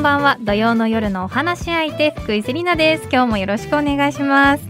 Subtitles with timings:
[0.00, 0.38] んばんは。
[0.40, 3.02] 土曜の夜のお話し相手福井セリナです。
[3.12, 4.64] 今日もよろしくお願いします。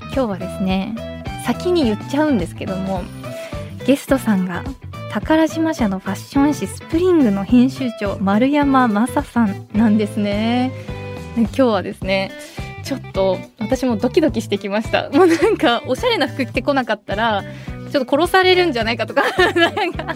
[0.00, 0.96] 今日はですね
[1.44, 3.02] 先に言っちゃうんですけども
[3.86, 4.64] ゲストさんが
[5.12, 10.72] 宝島社のファッション誌スプリングの編集長丸山雅さんなんですね。
[11.34, 12.32] で今日はですね
[12.82, 15.10] ちょっと私もドキドキしてきました。
[15.12, 17.44] もうなんかおしゃれな服着てこなかったら
[17.92, 19.22] ちょっと殺されるんじゃないかとか
[19.54, 20.14] なんか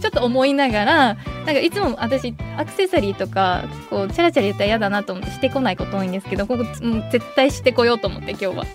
[0.00, 8.66] ちょっと思いながらなんかいつも私アクセサリーとかこうチャラチャラ言ったら嫌だなと思ってしてこないこと多いんですけどここもう絶対してこようと思って今日は。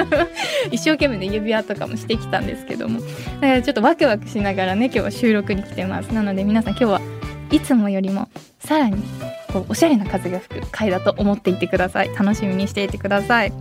[0.70, 3.00] 一生懸命ね指輪とかもしてきたんですけども。
[3.00, 6.06] だからちょっとワクワクしながらね今日は収録に来てます。
[6.08, 7.00] なので皆さん今日は
[7.50, 8.28] いつもよりも
[8.58, 9.02] さらに
[9.52, 12.14] こうおしゃれな風が吹く回だと思っていてください。
[12.14, 13.52] 楽しみにしていてください。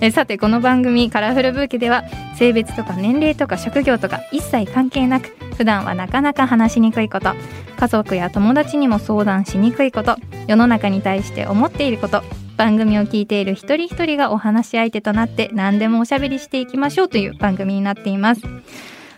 [0.00, 2.04] えさてこの番組カラフルブーケでは
[2.36, 7.30] 性別とか年齢とか職業とか一切関係なく普段はなかなか話しにくいこと
[7.76, 12.22] 家族や友達にも相談しにくいこと世の中に対して思っていること
[12.56, 18.42] 番組を聞いている一人一人がお話し相手となって何でもおしゃべりしていきましょうという番組になっています。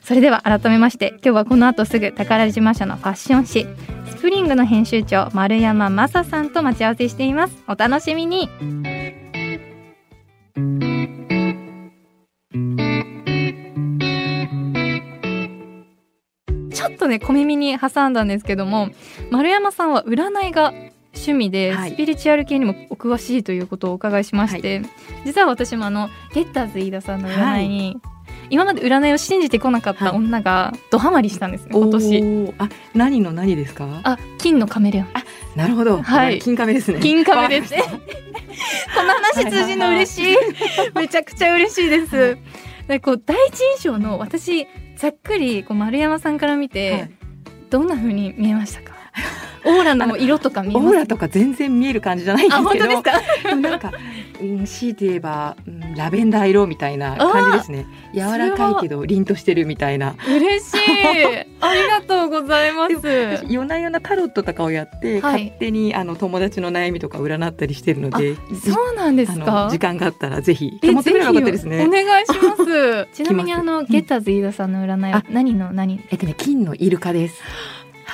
[0.07, 3.67] それでは改めまして今日はこの後すぐ宝島社のファッション誌
[4.17, 7.63] スプリングの編集長丸山雅さんと待ち合わせしています。
[7.69, 8.49] お楽しみに。
[16.73, 18.89] ちょっとね小耳に挟んだんですけども
[19.31, 20.73] 丸山さんは占いが
[21.15, 21.91] 趣味で、はい。
[21.91, 24.83] スピリチュアル系にもお詳しいということをお伺いしまして、
[25.25, 27.99] 実は私もあのゲッターズ飯田さんの占いに、
[28.51, 30.17] 今まで占いを信じてこなかったはい。
[30.17, 32.07] 女がドハマりしたんですね今年。
[32.07, 34.01] おーあ何の何ですか？
[34.05, 35.09] あ金のカメレオン。
[35.57, 36.03] なるほど。
[36.03, 36.39] はい。
[36.39, 37.01] 金亀ですね。
[37.01, 37.83] 金カメですね。
[38.95, 39.11] この
[39.43, 40.37] 話通じるの嬉しい。
[40.95, 42.39] めちゃくちゃ嬉しいです。
[42.89, 47.11] でこう第一印象の私ざっくりこう丸山さんから見て、はい。
[47.71, 48.96] どんな風に見えましたか？
[49.65, 52.85] オーラの色とか見えオーラとか全然見える感じじゃないんですけど。
[52.85, 53.57] 当ですか？
[53.57, 53.93] なんか、
[54.41, 57.87] うん、強いて言えば、うん、ラベンダー色みたいな感じですね。
[58.15, 60.15] 柔らかいけど凛としてるみたいな。
[60.29, 60.79] 嬉しい。
[61.61, 62.95] ありがとうございます。
[62.95, 65.47] 私夜な夜なタロットとかをやって、はい。
[65.47, 69.69] 勝手にあの友達の悩みとか占ったりしてるのでそうなんですか？
[69.71, 73.09] 時間があったらぜひお願いします。
[73.13, 76.01] ちなみにあのゲッターズ飯田さんの占いはあ何の何？
[76.11, 77.41] えっとね金のイルカです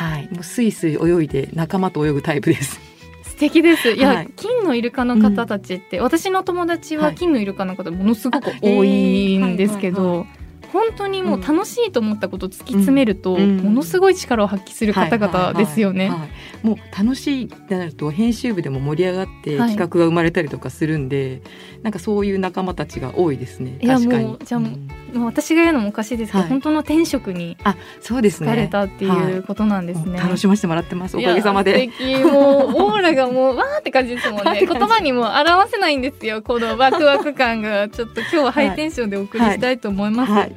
[0.03, 0.29] はい。
[0.33, 2.81] もうスイスイ泳いで仲間と泳ぐタイプです。
[3.23, 3.93] 素敵です。
[3.93, 4.31] いや、はい。
[4.37, 10.27] 金のイルカの方たちって、私の友達は金のイルカの方ものすごく多いんですけど
[10.73, 13.59] 本当にもう楽しいと思ったことを突き詰めると、うん。
[13.59, 16.05] ものすごい力を発揮する方々ですよね。
[16.05, 16.31] はいはいはい
[16.63, 19.71] もう楽しいってなると編集部でも盛り上がってはい。
[19.71, 21.43] 企画が生まれたりとかするんで、
[21.83, 23.79] なんかそういう仲間たちが多いですね。
[23.85, 24.39] 確かに。
[24.45, 26.49] じゃあもうんももう私が言うのもおかしいですけど、はい。
[26.49, 28.51] 本当の天職にあそうですね。
[28.51, 30.13] 疲れたっていうことなんですね。
[30.13, 31.91] もう楽しませてもらってますおかげさまいで
[32.25, 34.61] もうオーラがもうわーって感じですもんね。
[34.67, 37.89] 言葉にも表せないんですよこのワクワク感が。
[37.89, 40.33] ちょっと今日はハイテンションでお送りしたいと思います。
[40.33, 40.49] はい。
[40.49, 40.57] よ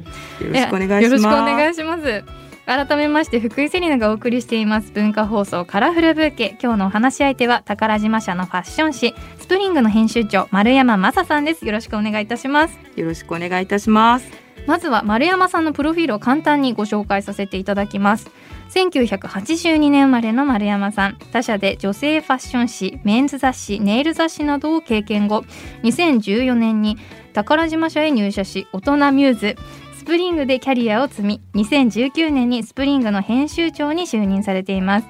[0.51, 1.03] ろしくお願いします。
[1.03, 2.23] よろしくお願いします。
[2.65, 4.91] 改めまして福井セリナがお送りしています。
[4.91, 6.57] 文化放送カラフルブーケ。
[6.61, 11.65] 今日のお話し相手は宝島社のファッション誌スプリングの編集長丸山雅さんです。
[11.65, 12.77] よろしくお願いいたします。
[12.95, 18.29] よろしくお願いいたしますまずは丸山さんのプロフィールを簡単にご紹介させていただきます。
[18.69, 21.17] 1982年生まれの丸山さん。
[21.31, 25.45] 他社で女性ファッション誌メンズ雑誌ネイル雑誌などを経験後
[25.83, 26.97] 2014年に
[27.33, 29.55] 宝島社へ入社し大人ミューズ
[29.97, 35.07] スプリングでキャリアを積み2019年にスプリングの編集長に就任されています。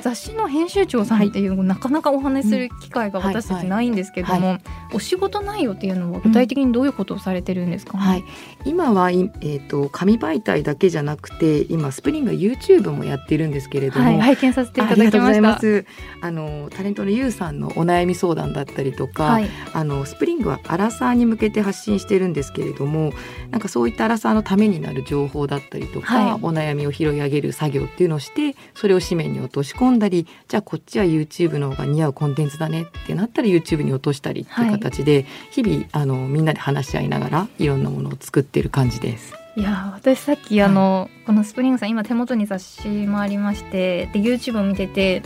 [0.00, 4.60] 雑誌の編集長さんっていう、なかなかお話しする機会が私たちないんですけども、は
[4.92, 8.24] お仕事内容っていうのは具体的にどういうことをされてるんですか、はい、
[8.64, 15.82] 今はい、えー、と紙媒体だけじゃなくて今スプリングは YouTube もやってるんですけれども、はい、拝見させていただきまし
[16.22, 16.26] た。
[16.26, 23.12] あのタレントのゆうさんのお悩み相談だったりとか、はい、あのスプリングはアラサーに向けて発信してるんですけれども、
[23.50, 26.40] なんかそういったアラサーのためになる情報だったりとか、はい。
[26.42, 39.34] お悩みを拾い上げる作業っていうのをして、それを紙面に落とし込んだり、じゃあこっちは YouTube の方が似合うコンテンツだねってなったら YouTube に落としたりっていう形で、日々あのみんなで話し合いながらいろんなものを作ってる感じです。
[39.56, 45.22] いや私さっきあの、このスプリングさん今手元に雑誌もありましてで YouTube を見てて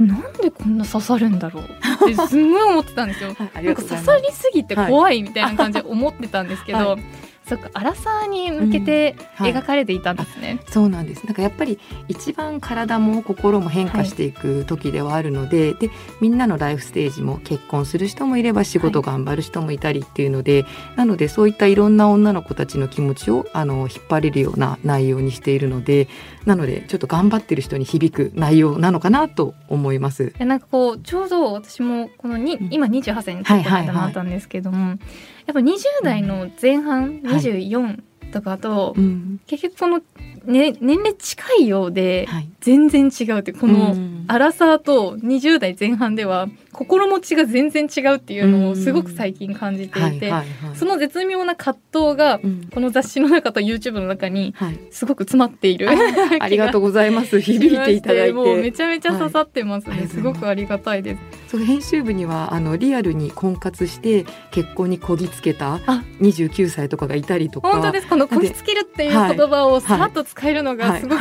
[0.00, 1.68] なんでこんな刺さるんだろうっ
[2.08, 3.34] てすんごい思ってたんですよ。
[3.38, 6.96] はなんか刺さりすぎて怖いみたいな感じで思ってたんですけど、は
[7.50, 10.60] そっかアラサーに向けてはい描かれていたんですね。
[10.68, 20.64] そうなんですなんかやっぱり一番体も心も変化していく時ではあるので,、でみんなのライフステージも結婚する人もいれば仕事頑張る人もいたりっていうので、
[20.94, 26.06] なのでそういったいろんな女の子たちの気持ちをあの引っ張れるような内容にしているので
[26.46, 30.32] なのでちょっと頑張ってる人に響く内容なのかなと思います。
[30.38, 34.96] えなんかこうちょうど私もこのに、うん今28歳になったんですけども、
[35.46, 37.40] やっぱ20代の前半、はい。
[37.40, 38.02] 24
[38.32, 39.40] とかと、うん。
[39.46, 40.02] 結局この、
[40.44, 44.24] ね、年齢近いようではい、全然違うってこの、うん。
[44.28, 50.76] アラサーと20代前半では心持ちが全然違うっていうのをすごく最近感じていて、はいはいはい。
[50.76, 52.68] その絶妙な葛藤がうん。
[52.72, 55.88] この雑誌の中と YouTube の中にはい、すごく詰まっている。
[56.40, 57.40] ありがとうございます。
[57.42, 58.32] 響いていただいて。
[58.32, 59.88] もうめちゃめちゃ刺さってます。
[59.88, 60.08] ね、はい。
[60.08, 61.20] すごくありがたいです。
[61.50, 66.04] そう編集部にはあのリアルに婚活して結婚にこぎつけたあ。
[66.20, 67.70] 29歳とかがいたりとか。
[67.70, 68.06] 本当です。
[68.06, 71.20] このこぎつけるっていう言葉をさらっと使えるのがすごく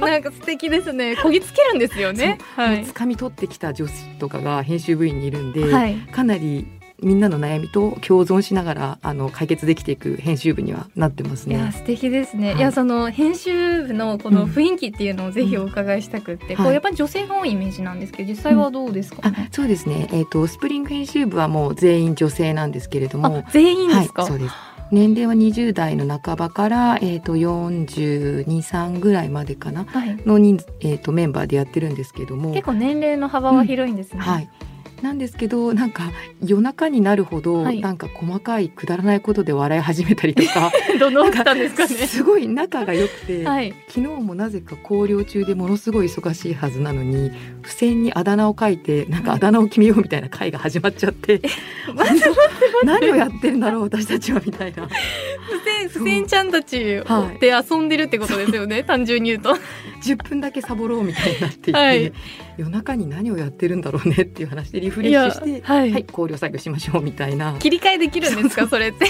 [0.00, 1.16] なんか素敵ですね。
[1.16, 2.38] こぎつけるんですよね。
[2.56, 2.84] はい。
[2.84, 5.94] 掴み取ってきた女子とかが編集部員にいるんで、はい。
[5.94, 6.66] かなり
[7.00, 11.54] みんなの悩みと共存しながらあの解決できていく編集部にはなってますね。
[11.54, 12.56] いや素敵ですね、はい。
[12.56, 16.56] い、やその編集部のこの雰囲気っていうのをぜひお伺いしたくって、うんはい。
[16.56, 19.20] こうやっぱり女性が多いイメージなんですけど実際はどうですか？
[19.22, 23.44] あね、そうですね、えー、とスプリング編集部はもう全員女性なんですけれども。
[23.46, 24.54] あ全員ですか、はい、そうです。
[24.90, 29.84] 年齢は20代の半ばから、えー、と423ぐらいまでかな？
[29.84, 30.16] はい。
[30.26, 32.52] の人数、えー、とメンバーでやってるんですけども。
[32.52, 34.50] 結構年齢の幅は広いんですね、はい。
[35.02, 36.10] なんですけどなんか
[36.44, 37.80] 夜中になるほど、はい。
[37.80, 41.94] なんか細かいくだらないことで笑い始めたりとか どのたんですかね。
[41.94, 43.74] すごい仲が良くて、はい。
[43.88, 47.30] 昨日もなぜか考慮中でものすごい忙しいはずなのに
[47.62, 51.40] 付箋にあだ名を書いてなんかあだ名を決めようみたいな会が始まっちゃって
[52.84, 54.88] 何をやってるんだろう私たちはみたいな。
[55.48, 57.38] 付箋付箋ちゃんたちはい。
[57.38, 59.56] で遊んでるってことですよね、単純に言うと。
[60.02, 62.12] 10分だけサボろうみたいになっていて、はい
[62.58, 65.92] 夜中に何をやってるんだろうねっていう話でリフレッシュしてはい。
[65.92, 67.56] はい、考慮作業しましょうみたいな。
[67.58, 69.06] 切り替えできるんですかそれって。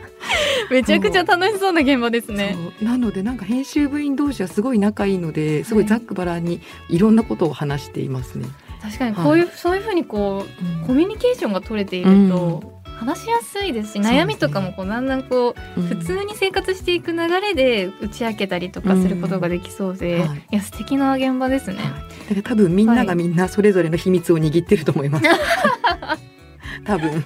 [0.70, 2.56] めちゃくちゃ楽しそうな現場ですね。
[2.82, 8.46] なのでなんか編集部員同士はすごい仲いいのですごいざっくばらんにいろんなことを話していますね。
[8.80, 10.46] 確かにこういう、そういうふうにこ
[10.82, 20.28] うコミュニケーションが取れていると、話しやすいですし悩みとかもこうだんだんこう、普通に生活していく流れで打ち明けたりとかすることができそうで、うん。
[20.28, 20.38] はい。
[20.38, 21.76] い、や素敵な現場ですね。
[21.76, 21.84] はい。
[21.84, 25.26] だから多分みんながみんなそれぞれの秘密を握ってると思います。
[26.84, 27.24] 多分。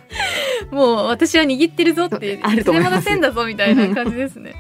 [0.71, 4.55] もう私は握ってるぞってあると思いまだぞみたいな感じですね。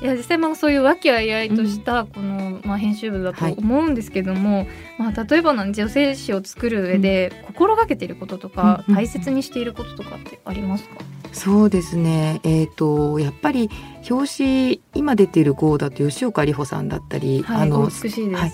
[0.00, 4.66] いや実際まあそういう和気あいあいとしたこの、まあ、編集部だと思うんですけども、
[4.96, 10.96] まあ、例えばなん女性誌を作る上で心がけていることとか、うん大切にしていることとかってありますか、
[11.32, 12.40] そうですね。
[12.42, 13.70] えっ、とやっぱり
[14.08, 18.40] 表紙今出てる号だと吉岡里帆さんだったり、はい、あの美しいです。
[18.40, 18.52] はい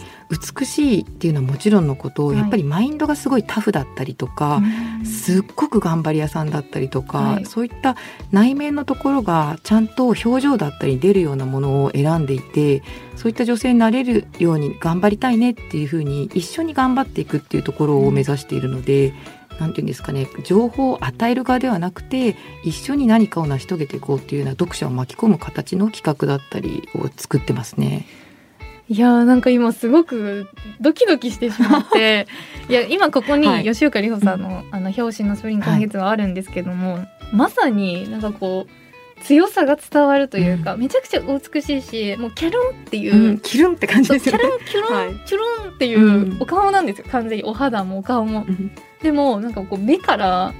[0.56, 7.96] 美しいっていうのはもちろんのこと、はいやっぱりマインドがすごいタフだったりとか、うんすっごく頑張り屋さんだったりとか、はいそういった
[8.32, 12.82] 内面のところがちゃんと表情だったり出るようなものを選んでいて
[13.16, 19.12] そういった女性になれるように頑張りたいねっていうふうに一緒に頑張っていくっていうところを目指しているので。
[19.60, 28.04] なんていうんですかね情報を与える側ではなくて一緒に何かを成し遂げていこうっていうような読者を巻き込む形の企画だったりを作ってますね。
[28.88, 30.46] いやーなんか今すごく
[30.80, 32.26] ドキドキしてしまって
[32.68, 33.40] いや今ここはい。
[33.40, 36.98] に吉岡里帆さんの,、あの表紙の「スプリング今月」はあるんですけども、
[37.32, 44.42] まさになんかこう強さが伝わるというか、めちゃくちゃお美しいしもうキャルンっていう、うん、キルンって感じですよね。
[44.42, 47.06] ルンキュルン、はいチュルンっていうお顔なんですよ。
[47.10, 48.44] 完全にお肌もお顔も。
[48.46, 48.70] うん。
[49.02, 50.52] でもなんかこう目から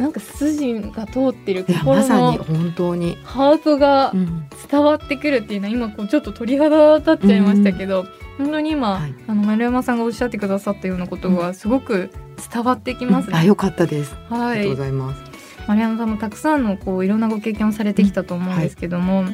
[0.00, 4.46] なんか筋が通ってる心の本当に、ハートがうん。
[4.70, 8.06] 伝わってくるっていうのは今こうちょっと鳥肌立っちゃいましたけど、
[8.38, 9.14] 本当に今、はい。
[9.26, 12.10] あの丸山さんがおっしゃってくださったようなことがすごく
[12.52, 13.36] 伝わってきますね。
[13.36, 14.14] あ良かったです。
[14.28, 14.60] はい。
[14.60, 15.22] ありがとうございます。
[15.66, 19.24] 丸山さんもたくさんのこういろんなご経験をされてきたと思うんですけども、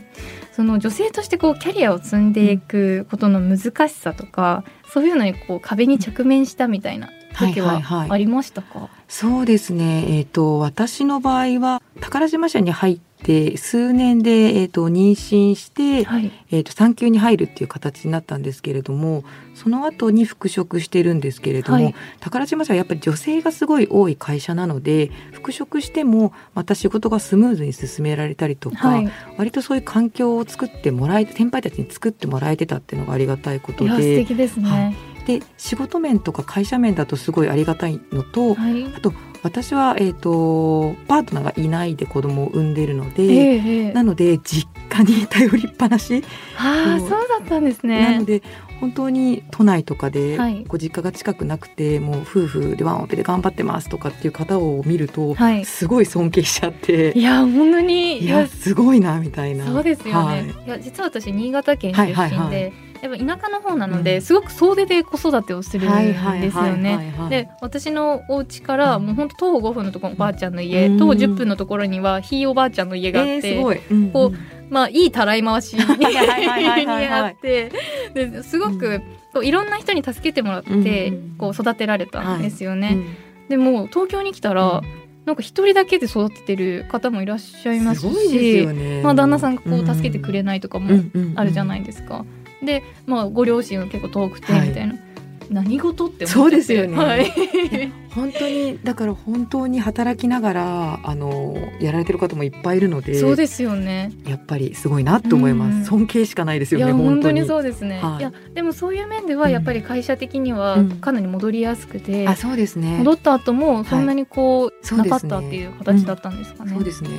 [0.53, 10.05] その女性としてこうキャリアを積んでいくことの難しさとか、そういうのにこう壁に直面したみたいな時はいはいははいありましたか、そうですね。
[10.09, 19.25] えっ、と私の場合は宝島社に入って数年でえっ、と妊娠して、はいえっ、と産休に入るっていう形になったんですけれども、
[19.55, 34.17] その後に復職してるんですけれども、はい宝島社はやっぱり女性がすごい多い会社なので、復職してもまた仕事がスムーズに進められたりとか、はい、割とそういう環境を作ってもらえて先輩たちに作ってもらえてたっていうのがありがたいこといや素で。
[34.19, 34.97] 敵ですね。
[35.27, 46.25] で仕事面とか会社面だとすごいありがたいのと、はい、あと私は、えーと、パートナーがいないで子供を産んでいるので、ええなので実家に頼りっぱなし。
[46.59, 48.13] ああそうだったんですね。
[48.13, 48.43] なので
[48.81, 50.65] 本当に都内とかではい。
[50.67, 55.65] ご実家が近くなくて、もう夫婦でワンオペで頑張ってますとかっていう方を見ると、はい。
[55.65, 57.13] すごい尊敬しちゃって。
[57.17, 58.19] いや本当に。
[58.19, 59.65] いやすごいなみたいな。
[59.67, 60.45] そうですよね、はい。
[60.45, 64.23] い、や実は私新潟県出身で、はいはいはいやっぱ田舎の方なので、うん。
[64.23, 67.15] すごく総出で子育てをするんですよはいね。
[67.31, 69.07] で私のお家からうん。
[69.07, 70.99] もう本当徒歩5分のところおばあちゃんの家、うん。
[70.99, 74.33] 徒歩10分のところにはひいおばあちゃんの家があって、えーすごい、うんこ
[74.69, 77.71] まあいいたらい回しにあって
[78.15, 79.03] ですごく、うん。
[79.33, 82.95] こういろんな人に助けてもらって、うんこう育てられたんですよね。
[82.95, 83.49] うん。
[83.49, 84.81] でも東京に来たら、
[85.27, 88.67] なんか一人だけで育ててる方もいらっしゃいますし。
[89.03, 90.89] まあ、旦那さんがこう助けてくれないとかも
[91.35, 92.25] あるじゃないいですか。
[92.63, 94.69] で、まあ、ご両親は結構遠くてはい。
[94.69, 94.95] みたいな、
[95.51, 96.97] 何事ってそうですよね。
[96.97, 97.31] はい、
[98.11, 104.13] 本当にだから本当に働きながらあのやられてる方もいっぱいいるのでそうですよね。
[104.27, 105.85] やっぱりすごいなと思います、うん。
[105.85, 107.43] 尊敬しかないですよねいや本当に。
[107.43, 108.19] うそうですね、はい。
[108.19, 109.53] い、やでもそういう面ではうん。
[109.53, 110.91] やっぱり会社的にはうん。
[110.97, 112.99] かなり戻りやすくて、あそうですね。
[112.99, 115.11] 戻った後もそんなにこう、そうですね。
[115.11, 116.73] なかったっていう形だったんですかね。
[116.73, 117.11] そうですね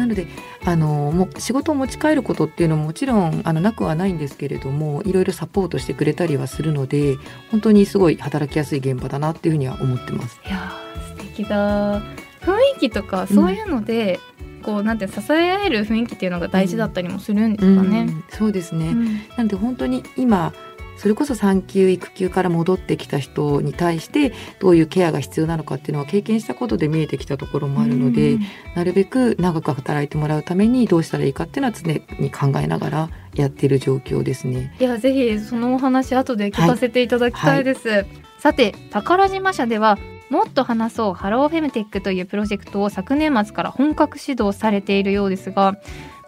[0.00, 0.26] なので
[0.64, 7.16] あのもう仕事を持ち帰ることっていうのももちろんあのなくはないんですけれどもいろいろサポートしてくれたりはするので
[7.50, 10.40] 本当にすごい働きやすい現場だなっていうふうには思ってます。
[10.46, 12.00] いやー素敵だ
[12.40, 14.18] 雰囲気とかそういうので、
[14.62, 18.00] こうなんて支え合える雰囲気っていうのが大事だったりもするんですかね。
[18.00, 19.04] うんそうですね、うん
[19.36, 20.52] なので本当に今
[21.00, 28.40] それこそ産休育休から戻ってきた人に対してどういうケアが必要なのかっていうのは経験したことで見えてきたところもあるので、うん。
[28.74, 34.76] なるべく長く働いてもらうためにどうしたらいいかっていうのは常に考えながらやっている状況ですね。
[34.78, 38.04] いやぜひそのお話後で聞かせていただきたいです、
[38.38, 39.96] さて宝島社では
[40.28, 45.78] もっと話そうハローフェムテックというプロジェクトを昨年末から本格始動されているようですが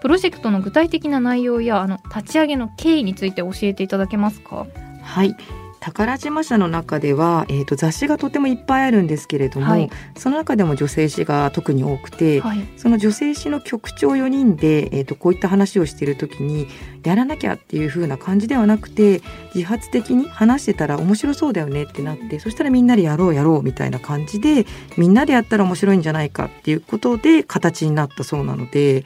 [0.02, 4.66] プロジェクトの具体的な内容やあの立ち上げの経緯について教えていただけますか？
[5.00, 5.36] はい。
[5.78, 9.90] 宝島社の中では、えー、と雑誌がとてもいっぱいあるんですけれども、はい。
[10.16, 12.66] その中でも女性誌が特に多くて、はい。
[12.76, 16.66] その女性誌の局長4人で、えー、とこういった話をしている時に
[17.04, 19.22] やらなきゃっていう風な感じではなくて
[19.54, 24.66] 自発的に話してたら面白そうだよねってなってそしたらみんなでやろうやろうみたいな感じで
[24.96, 29.04] みんなでやったら面白いんじゃないかっていうことで形になったそうなので。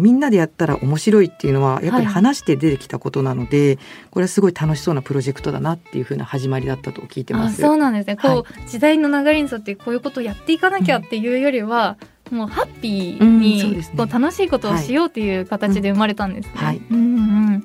[0.00, 3.78] みんなでやったら面白いっていうのはやっぱりはい話して出てきたことなので、
[4.10, 7.60] これはすごい楽しそうなプロジェクトだなっていう風な始まりだったと聞いてまあす。
[7.60, 8.36] そうなんですね、はい。
[8.36, 11.98] こう時代の流れに沿ってこういうことをやっていかなきゃっていうよりは、
[12.30, 16.52] もうハッピーに、こう楽しいことをしようっていう形で生まれたんですね。
[16.54, 16.80] はい。
[16.90, 17.00] うんう
[17.58, 17.64] ん、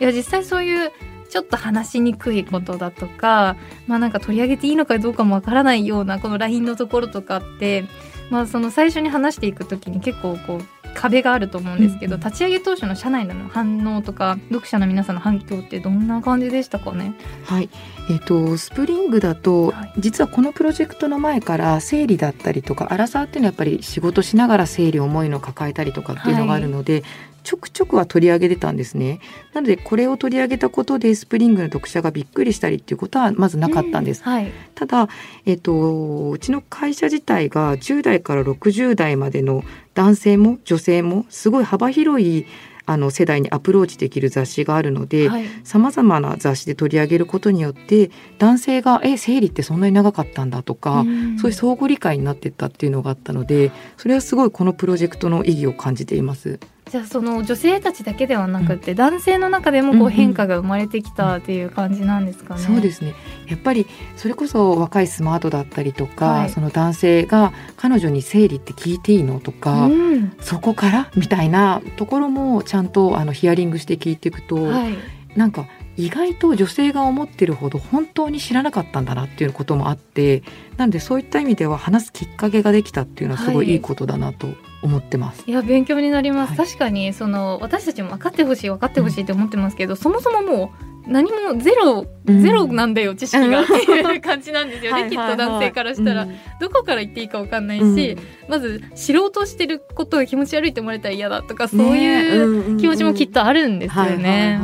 [0.00, 0.90] いや実際そういう
[1.28, 7.84] ちょっと話しにくいことだとか、まあなんか取り上げていいのかどうかもわからないようなこの LINE のところとかって、
[8.30, 10.62] まあその最初に話していくときに結構こう
[10.96, 17.14] 壁があると思うんですけど、うん立ち上げ当初の社内の反応とか読者の皆さんの反響ってどんな感じでしたかね？
[17.44, 17.68] はい、
[18.10, 19.92] えっ、とスプリングだと、はい。
[19.98, 27.04] 実はこのプロジェクトの前から生理だったりとかアラサーっていうのはやっぱり仕事しながら生理重いのを抱えたりとかっていうのがあるので、
[27.46, 29.20] ちょくちょくは取り上げてたんですね。
[29.54, 34.22] なのでこれを取り上げたことでスプリングの読者がびっくりしたりっていうことはまずなかったんです。
[34.26, 34.50] うはい。
[34.74, 35.08] ただ、
[35.44, 39.62] えっと、うちの会社自体が10代から60代までの
[39.94, 42.46] 男性も女性もすごい幅広い
[42.84, 56.60] あの世代にアプローチできる雑誌があるので、はいさまざまな雑誌で取り上げることによって男性が「え生理ってそんなに長かったんだ」とか、んそういう相互理解になっていったっていうのがあったのでそれはすごいこのプロジェクトの意義を感じています。
[56.88, 62.60] じゃあその女性たちだけではなくて、男性の中でもこうんううん変化が生まれてきたっていう感じなんですかね。
[62.60, 63.14] そうですね
[63.48, 74.94] やっぱりそれこそ若いスマートだったりとか、はいその男性が彼女に生理って聞いていいのとか、うんそこからみたいなところもちゃんとあのヒアリングして聞いていくと、はい。
[75.36, 75.66] なんか
[75.98, 80.42] 意外と女性が思ってるほど本当に知らなかったんだなっていうこともあって
[80.78, 84.48] なのでそういった意味では話すきっかけができたっていうのはすごはいいいいことだなと
[84.82, 85.44] 思ってます。
[85.46, 86.66] いや勉強になります、はい。
[86.66, 92.42] 確かにその私たちも分かってほしい分かってほしいって思ってますけど、そもそももう何もゼロ、うん。
[92.42, 93.62] ゼロなんだよ知識が。
[93.62, 96.36] っていう感じなんですよね、 はいきっと男性からしたら、うん。
[96.60, 98.18] どこから言っていいか分かんないし、うん。
[98.48, 104.60] まず知ろうとしてることが気持ち悪いって思われたら嫌だとかそういうう気持ちもきっとあるんですよね。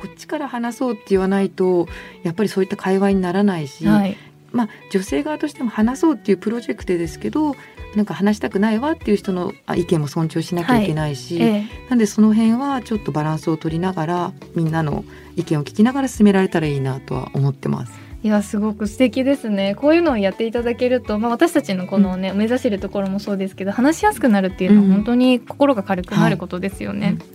[0.00, 1.88] こっちから話そうって言わないと
[2.22, 4.16] やっぱりそういった会話にならないし、うんはい。
[4.52, 7.56] まあ、女性側としても話そうっていうプロジェクトですけど
[7.96, 17.92] なんか話したくないわっていう人のあ意見も尊重しなきゃいけないし、えなんでその辺はちょっとバランスを取りながらみんなの意見を聞きながら進められたらいいなとは思ってます。
[18.02, 19.76] えいやすごく素敵ですね。
[19.76, 27.10] こういうのをやっていただけると、まあ、私たちのこのね、うん、目指してるところもそうですけど話しやすくなるっていうのは本当に心が軽くなることですよね。
[27.10, 27.18] うん。
[27.18, 27.28] はい、い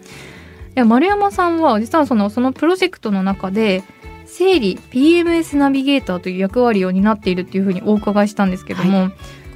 [0.76, 3.84] や丸山さんは実はそのそのプロジェクトの中で
[4.26, 9.12] 整理 PMS ナビゲーターという役割を担っているっていうふうにお伺いしたんですけども、はい、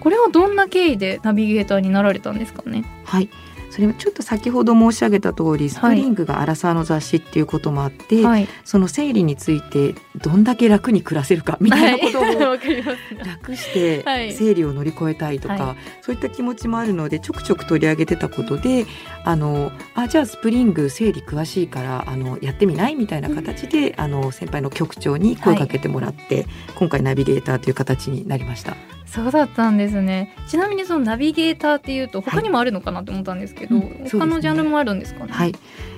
[0.05, 2.85] これはどんな経緯でナビゲーターになられたんですかね？
[3.05, 3.29] はい。
[3.71, 12.23] それもちょっと先ほど申し上げた通りスプリングがアラサーの雑誌っていうこともあって、はい、その生理についてどんだけ楽に暮らせるか みたいなことを
[13.25, 18.85] 楽して生理を乗り越えたいとか、はい、そういった気持ちもあるのでちょくちょく取り上げてたことで
[19.23, 26.45] あのあじゃあスプリング生理詳しいからあのやってみないみたいな形で、うん、あの先輩の局長に声かけてもらって、はい、
[26.75, 28.77] 今回ナビゲーターという形になりました。
[29.05, 30.35] そうだったんですね。
[30.47, 35.53] ちなみにそのナビゲーターっていうと他にもあるのかなと思ったんですけど、はいうん、他のジャンルもあるんですかね、はい。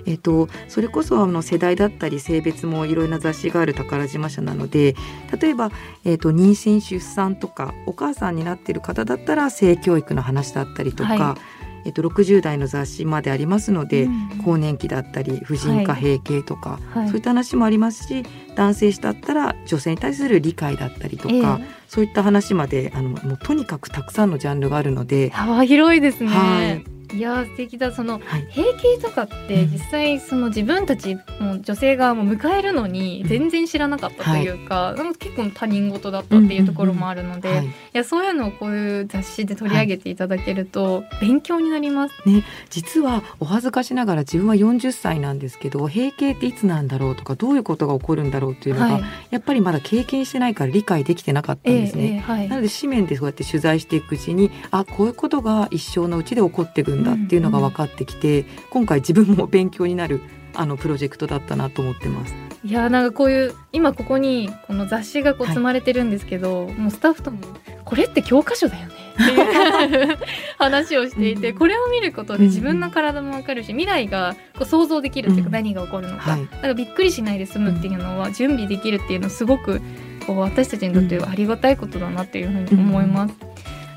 [0.06, 4.96] えーと、それこそあの世代だったり性別もいろいろな雑誌がある宝島社なので
[5.40, 5.70] 例えば、
[6.06, 11.57] えーと、妊娠出産とかお母さんになっている方だったら性教育の話だったりとか、はい
[11.88, 18.24] えっと、60代の雑誌までありますので、うん、更年期だったり婦人科閉経とか、はい、そういった話もありますし
[18.56, 26.30] 男性だったら女性に対する理解だったりとか、えー、そういった話まであのもうとにかくたくさんのジャンルがあるので幅広いですね。
[26.30, 27.92] はいいや素敵だ。
[27.92, 52.24] その、はい、閉経とかって実際その自分たちも女性側も迎えるのに全然知らなかったというか、はい、結構他人事だったっていうところもあるので、い、やそういうのをこういう雑誌で取り上げていただけると勉強になります、ね、実はお恥ずかしながら自分は40歳なんですけど閉経っていつなんだろうとかどういうことが起こるんだろうっていうのが、はい、やっぱりまだ経験してないから理解できてなかったんですね。
[52.28, 60.22] えーえー、なので紙面でそうやって取材していくうちにあこういうことが一生のうちで起こっていくんだっていうのが分かってきて、今回自分も勉強になる
[60.54, 62.34] あのプロジェクトだったなと思ってます。
[62.64, 67.40] いやなんかこういう今ここにこの雑誌がこう積まれてるんですけど、はい、もうスタッフとも
[67.86, 70.18] これって教科書だよねっていう
[70.58, 79.82] 話をしていて、 これを見ることで自分の体もわかるし未来がこう想像できるっていうか何が起こるのか,、だからびっくりしないで済むっていうのは準備できるっていうのはすごく
[80.26, 83.36] こう私たちにとってはありがたいことだなっていうふうに思います。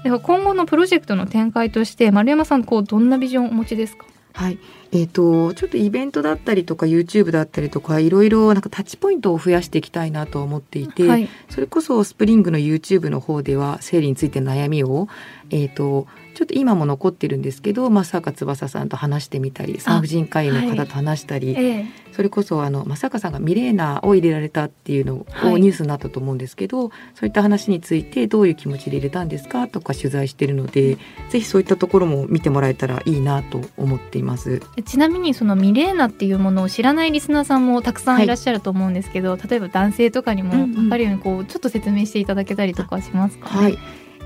[0.02, 4.06] では今後のプロジェクトの展開として丸山さんこうどんなビジョンをお持ちですか？
[4.32, 4.58] はい。
[4.92, 15.08] えーと、ちょっとイベントだったりとか YouTube だったりとかいろいろなんかタッチポイントを増やしていきたいなと思っていて、はい、それこそスプリングの YouTube の方では生理についての悩みを、
[15.50, 16.06] えーと
[16.40, 21.64] ちょっと今も残ってるんですけど正岡翼さんと話してみたり産婦人科医の方と話したり、はい。
[21.64, 30.96] ええ、それこそあの正岡さんがミレーナを入れられたっていうのをニュースになったと思うんですけど、はい、そういった話についてどういう気持ちで入れたんですかとか取材してるので
[31.28, 34.62] ぜひそういったところも見てもらえたらいいなと思っています。
[34.86, 43.78] ちなみにそのミレーナっていうものを知らないリスナーさんもたくさんいらっしゃると思うんですけど、はい、例えば男性とかにも分かるようにこうちょっと説明していただけたりとかしますか、ね、はい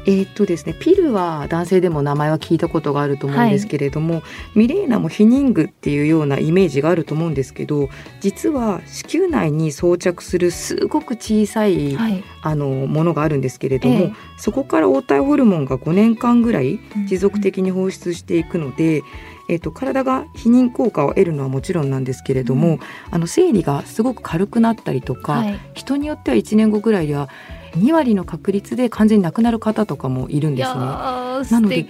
[0.06, 4.22] えー、っとですね、ピルは男性でも名前は聞いたことがあると思うんですけれども、はい、
[4.54, 7.88] ミレーナも避妊具っていうようなイメージがあると思うんですけど
[8.20, 19.04] 実は子宮内に装着するすごく小さい、はい、あのものがあるんですけれども、えー、そこから黄体ホルモンが5年間ぐらい持続的に放出していくので、うん
[19.48, 27.28] えーと、体が避妊効果を得るのはもちろんなんですけれども、うん、あの生理がすごく軽くなったりとか、はい、人によっては1年後ぐらいは
[27.76, 30.76] 2割の確率で完全に亡くなる方とかもいるんですね。
[30.76, 31.86] なので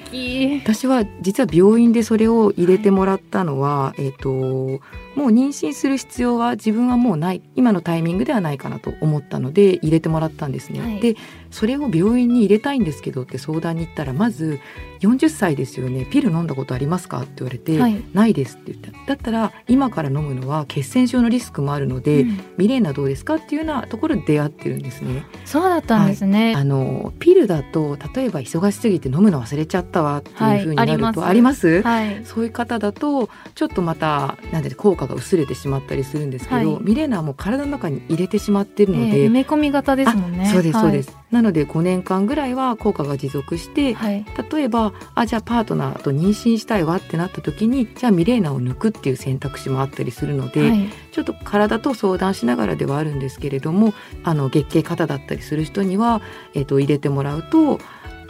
[0.63, 10.81] 私は実は病院でそれを入れてもらったのは、はい、えっ、ー、ともう妊娠する必要は自分はもうない今のタイミングではないかなと思ったので入れてもらったんですね。
[10.81, 11.17] はい、で
[11.55, 14.59] それを病院に入れたいんですけどって相談に行ったらまず
[15.01, 16.05] 40歳ですよね。
[16.05, 17.21] ピル飲んだことありますか？
[17.21, 18.91] って言われて、はい、ないですって言った。
[19.07, 23.37] だったら今から飲むのは血栓症のリスクもあるので、うん、ミレーナどうですか？
[23.37, 25.25] っていうようなところで出会ってるんですね。
[25.45, 31.83] そうだったんですね、はい、あのピルだと例えば忙しすぎて飲むの忘れちゃったわっていうふうになると、はい、あります？
[32.25, 40.49] そういう方だとちょっとまたなんで効果が薄れてしまったりするんですけど、ミレーナはもう体の中に入れてしまってるので、えー、埋め込み型ですもんね。
[40.51, 56.23] そうですそうです、なので5年間ぐらいは効果が持続して、はい、例えばあじゃあパートナーと妊娠したいわってなった時にじゃあミレーナを抜くっていう選択肢もあったりするので、はい、ちょっと体と相談しながらではあるんですけれどもあの月経過多だったりする人には、
[56.55, 57.79] えーと、入れてもらうと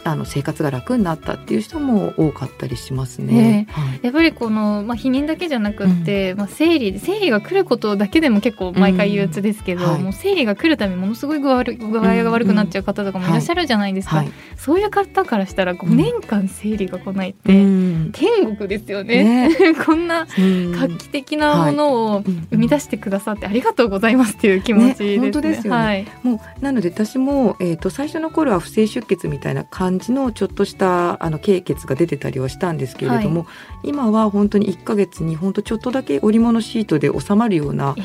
[0.05, 3.33] あの生活が楽になったっていう人も多かったりしますね。
[3.33, 3.99] ねはい。
[4.03, 9.91] やっぱりこの、まあ、避妊だけじゃなくって、まあ、生理生理が来ることだけでも結構毎回憂鬱ですけど、うん。
[9.91, 10.01] はい。
[10.01, 14.31] もう生理が来るためにものすごい具合が悪くなっちゃう方とかもいらっしゃるじゃないですか、はい。
[14.57, 18.11] そういう方からしたら5年間生理が来ないって、うん。
[18.13, 19.49] 天国ですよね。
[19.49, 19.75] ね。
[19.85, 20.71] こんなうん。
[20.71, 22.47] 画期的なものをうん。
[22.51, 25.09] 生み出してくださってありがとうございますっていう気持ちですね。
[25.13, 25.83] ね本当ですよね。
[25.83, 26.05] はい。
[26.23, 33.47] もうなので私も、えー、と最初の頃は不正出血みたいな感じのちょっとしたあの経血が出てたりはしたんですけれども、
[33.83, 37.95] 今は本当に1ヶ月に本当ちょっとだけ織物シートで収まるような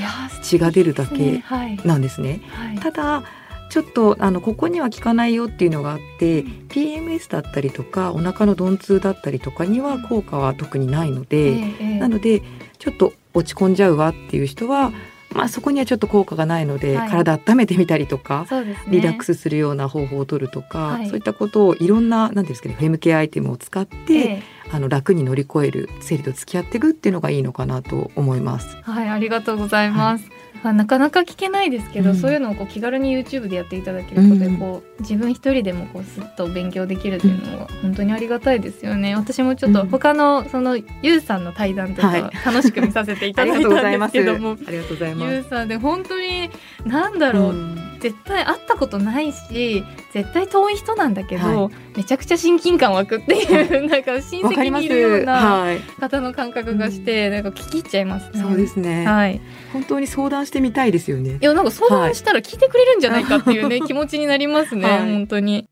[0.42, 1.76] 血が出るだーねけはい。
[1.84, 2.40] なんですね。
[2.48, 2.78] はい。
[2.78, 3.22] ただ
[3.70, 11.98] ちょっとあのここには効かないよっていうのがあって PMS だったりとかお腹の鈍痛だったりとかには効果は特にないのえで、えええ。
[11.98, 12.42] なので
[12.78, 14.92] ちょっと落ち込んじゃうわっていう人は、
[15.34, 18.76] まあ、そこにはちょっと効果がないので、はい体温めてみたりとか、ね。
[18.88, 28.76] リラックスするような方法を取るとか、はいそういったことをいろんな何ですかねフェムケアアイテムを使って、ええあの楽に乗り越える生理と付き合っていくっていうのがいいのかなと思います。
[28.82, 30.24] はい、ありがとうございます。
[30.62, 39.14] まあなかなか聞けないですけど、うんそういうのをこう気軽に YouTube でやっていただけることで、うんこう自分一人でもこうすっと勉強できるっていうのは本当にありがたいですよね。
[39.16, 44.00] 私もちょっとうん他のそのゆうさんの対談とはいか楽しく見させていただいたん。
[44.00, 45.32] ですけども、 ありがとうございます。
[45.32, 46.50] ゆうさんで本当に
[46.84, 54.70] なんだろう、うん絶対会ったことないし絶対遠い人なんだけど、はめちゃくちゃ親近感湧くっていう、 なんか親戚。
[54.70, 58.40] にいるようなはい、方の感覚がして、なんか聞き入っちゃいますね。
[58.40, 59.36] そうですね、はい。
[59.36, 59.40] い
[59.72, 61.38] 本当に相談してみたいですよね。
[61.40, 65.68] やなんか相談したら聞いてくれるんじゃないかっていうね、 気持ちになりますね、はい本当に。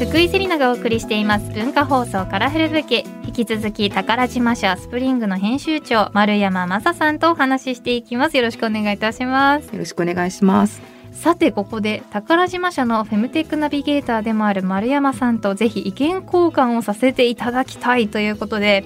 [0.00, 10.97] 福井セリナがお送りしています文化放送カラフルブーケ引き続き宝島社スプリングの編集長丸山雅さんとお話ししていきますよろしくお願いいたしますよろしくお願いします。
[11.12, 18.84] さてここで宝島社のフェムテックナビゲーターでもある丸山さんとぜひ意見交換をさせていただきたいということで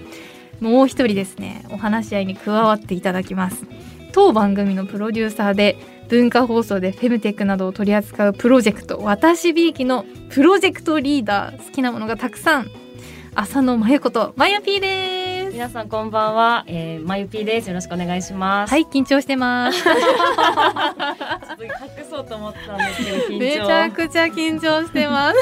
[0.61, 3.65] もう一人ですねお話し合いに加わっていただきます。
[4.13, 5.77] 当番組のプロデューサーで
[6.09, 12.71] 文化放送でフェムテックなどを取り扱うプロジェクト私びいきのプロジェクトリーダー好きなものがたくさん。
[13.35, 15.32] 浅野真由子とまゆぴーです。
[15.53, 17.69] 皆さんこんばんは、えー、まゆぴーです。
[17.69, 18.71] よろしくお願いします。
[18.71, 19.97] はい緊張してます ちょっ
[21.57, 21.71] と隠
[22.11, 23.39] そうと思ったんですけど、緊張。
[23.39, 25.39] めちゃくちゃ緊張してます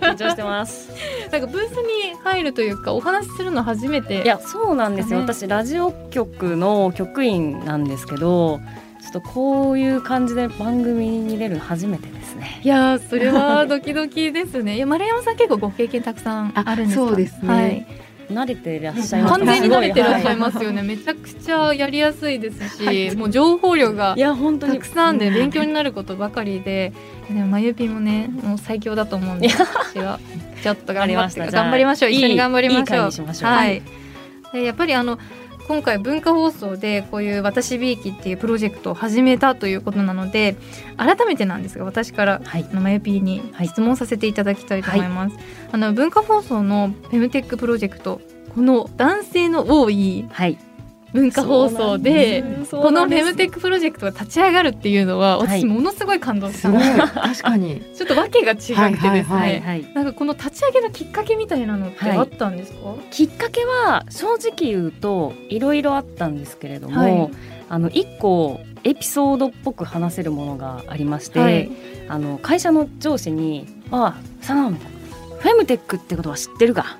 [0.00, 0.90] 緊張してます。
[1.30, 5.20] なんかブースに入るというかお話しするの初めていや、そうなんですよ。
[5.20, 8.60] ね私ラジオ局の局員なんですけど、
[9.00, 12.60] ちょっとこういう感じで番組に出るの初めてですね。
[12.64, 14.74] いやーそれはドキドキですね。
[14.74, 17.86] いや丸山さん結構ご経験たくさんあるんですそうですねはい。
[18.32, 20.82] 慣れていらっしゃいます完全に慣れてらっしゃいすますよね。
[20.82, 24.18] めちゃくちゃやりやすいですし、もう情報量がごい。
[24.18, 26.92] いや、本当にたくさんで勉強になることばかりで、
[27.28, 30.18] でもまゆぴもねもう最強だと思うんでいや私は
[30.62, 32.82] ちょっと頑張って頑張りましょう一緒に頑張りましょう。
[32.82, 33.82] いいいい会にしましょうはい。
[34.52, 35.18] でやっぱりあの
[35.68, 40.56] 今回文化放送でこういう「私びいき」っていうプロジェクトを始めたということなので
[40.96, 42.66] 改めてなんですが私からはい。
[42.70, 45.36] あのまゆぴーに質問させていただきたいと思います。
[45.70, 48.20] あの文化放送のフェムテックプロジェクト
[48.54, 50.58] この男性の多いはい。
[51.12, 55.60] 文化放送でこのフェムテックプロジェクトが立ち上がるっていうのははい。
[55.60, 56.82] 私ものすごい感動したすごい。
[56.82, 57.82] 確かに。
[57.94, 59.84] ちょっと訳が違くてですね、はいはい。
[59.94, 62.78] なんかこの立ち上げのきっかけみたいなのってあったんですか、
[63.10, 67.30] きっかけは正直言うといろいろあったんですけれども、はい。
[67.68, 71.70] あの一個エピソードっぽく話せるものがありまして、はい。
[72.08, 74.74] あの会社の上司に「ああサナン
[75.38, 76.96] フェムテックってことは知ってるか?」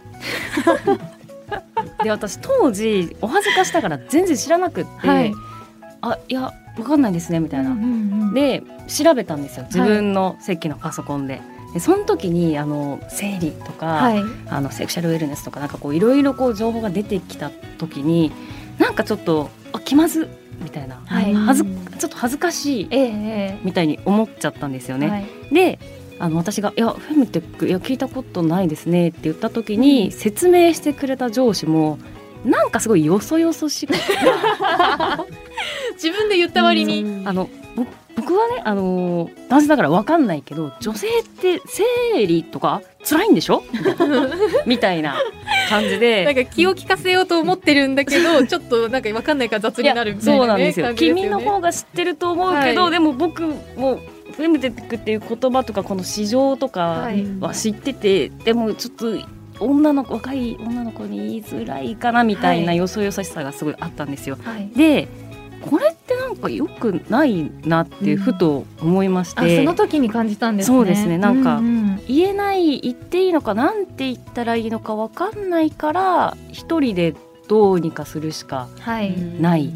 [2.02, 5.32] で私当時お恥ずかしながら全然知らなくって「はい。
[6.00, 7.70] あいやわかんないですね」みたいな。
[7.70, 7.86] うんうんう
[8.30, 8.34] ん。
[8.34, 11.40] で調べたんですよ自分の席のパソコンで。
[11.74, 14.22] でその時にあの生理とか、はい。
[14.48, 18.32] あのセクシャルウェルネスとかなんかこういろいろこう情報が出てきた時に
[18.78, 20.28] なんかちょっとあ気まず
[20.62, 21.34] みたいな、はい。
[21.34, 23.58] 恥ずちょっと恥ずかしいええ。
[23.62, 25.08] みたいに思っちゃったんですよね。
[25.08, 25.26] はい。
[25.52, 25.78] で
[26.22, 31.98] あの私が「いやフェムテックいや聞いたことないですね」って言った時に、説明してくれた上司も
[32.44, 33.98] なんかすごいよそよそしくて。
[35.94, 43.64] 自分で言った割に、あのぼ僕はねあの男性だからわかんないけど女性って生理とか辛いんでしょ？
[44.64, 45.16] みたいな
[45.68, 46.24] 感じで。
[46.24, 50.86] なんか気を利かせようと思ってるんだけど ちょっとなんか分かんないから雑になるみたいな、ね、そうなんですよ。
[50.86, 52.90] 感じです君の方が知ってると思うけど、はい。
[52.92, 53.42] でも僕
[53.76, 53.98] も
[54.32, 57.26] フェムテックっていう言葉とかこの市場とかはい。
[57.40, 59.06] は知ってて、でもちょっと
[59.60, 62.76] 女の子若い女の子に言いづらいかなみたいなはい。
[62.78, 64.36] よそよそしさがすごいあったんですよ。
[64.42, 64.68] はい。
[64.76, 65.08] で
[65.62, 70.76] これってなんか良くないなってふと思いましあて、その時に感じたんですね。
[70.76, 71.18] そうですね。
[71.18, 72.00] なんかううん。
[72.08, 77.14] 言えない言っていいのかなんて言ったらいいのか分かんないから一人で
[77.46, 79.72] どうにかするしかはい、ない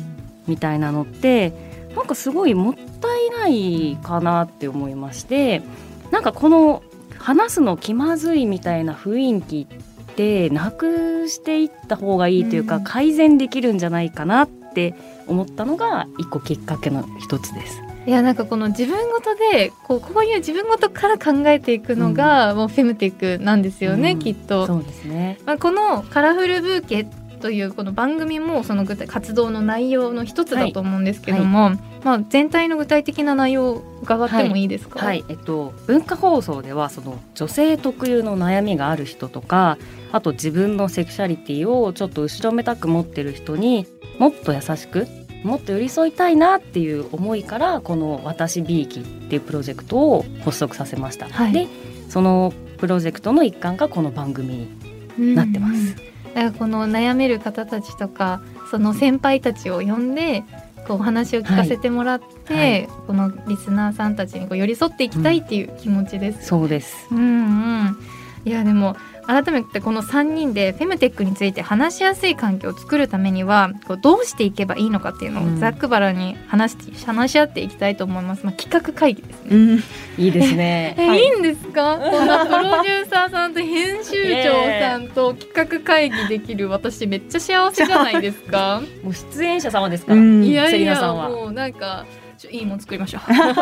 [0.48, 1.52] みたいなのって
[1.96, 5.62] なんかすごいもったいないかなって思いまして
[6.10, 6.82] なんかこの
[7.18, 14.94] 話すの気まずいみたいな雰囲気ってなくしていった方がいいというか、うん改善できるんじゃないかなって
[15.26, 17.82] 思ったのが一個きっかけの一つです。
[18.06, 24.66] いやなんかこの自分ごとでこうこういう自分ごとから考えていくのが、もうフェムテックなんですよね、うんきっと。
[24.66, 25.38] そうですね。
[25.44, 27.08] まあ、この「カラフルブーケ」
[27.46, 31.70] というこの番組もその具体活動の内容の一つだと思うんですけども、
[32.02, 39.78] まあ、全体の具体的な内容を伺ってもいいですか、はい、えっと文化放送ではその女性特有の悩みがある人とか、
[40.10, 43.86] あと自分のセクシャリティをちょっと後ろめたく持ってる人に
[44.18, 45.06] もっと優しく。
[45.44, 51.68] もっと寄り添いたいなっていう思いからこの「私びいき」っていうプロジェクトを発足させました、はいで
[52.08, 54.68] そのプロジェクトの一環がこの番組
[55.16, 60.44] になってます、うんうんだからこの悩める方たちとかその先輩たちを呼んで
[60.86, 62.70] こうお話を聞かせてもらって、はい。
[62.70, 66.46] はいこのリスナーさんたちにこう寄り添っていきたいっていう気持ちです。
[66.46, 67.06] そうです。
[67.12, 67.96] うんうん、
[68.44, 68.96] いやでも
[69.26, 75.56] 改めてこの3人でフェムテックについて話しやすい環境を作るためにはこうどうしていけばいいのかっていうのうん。
[75.56, 78.44] をざっくばらんに話して話し合っていきたいと思います。
[78.46, 79.48] まあ、企画会議ですね。
[79.50, 79.82] うん。
[80.24, 80.94] いいですね。
[80.98, 81.98] え、い、いんですか？
[81.98, 84.12] こんなプロデューサーさんと編集
[84.44, 88.80] 長さんと企画会議できる私めっちゃ幸せじゃないですか？
[89.02, 90.42] もう出演者様ですから、うん。
[90.42, 92.04] セリいやいやもうなんか
[92.50, 93.20] いいもん作りましょう。
[93.34, 93.54] かっ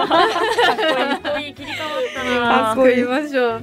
[1.33, 1.55] こいい。
[1.55, 2.74] 切り替わったな。
[2.74, 3.62] 作りましょう。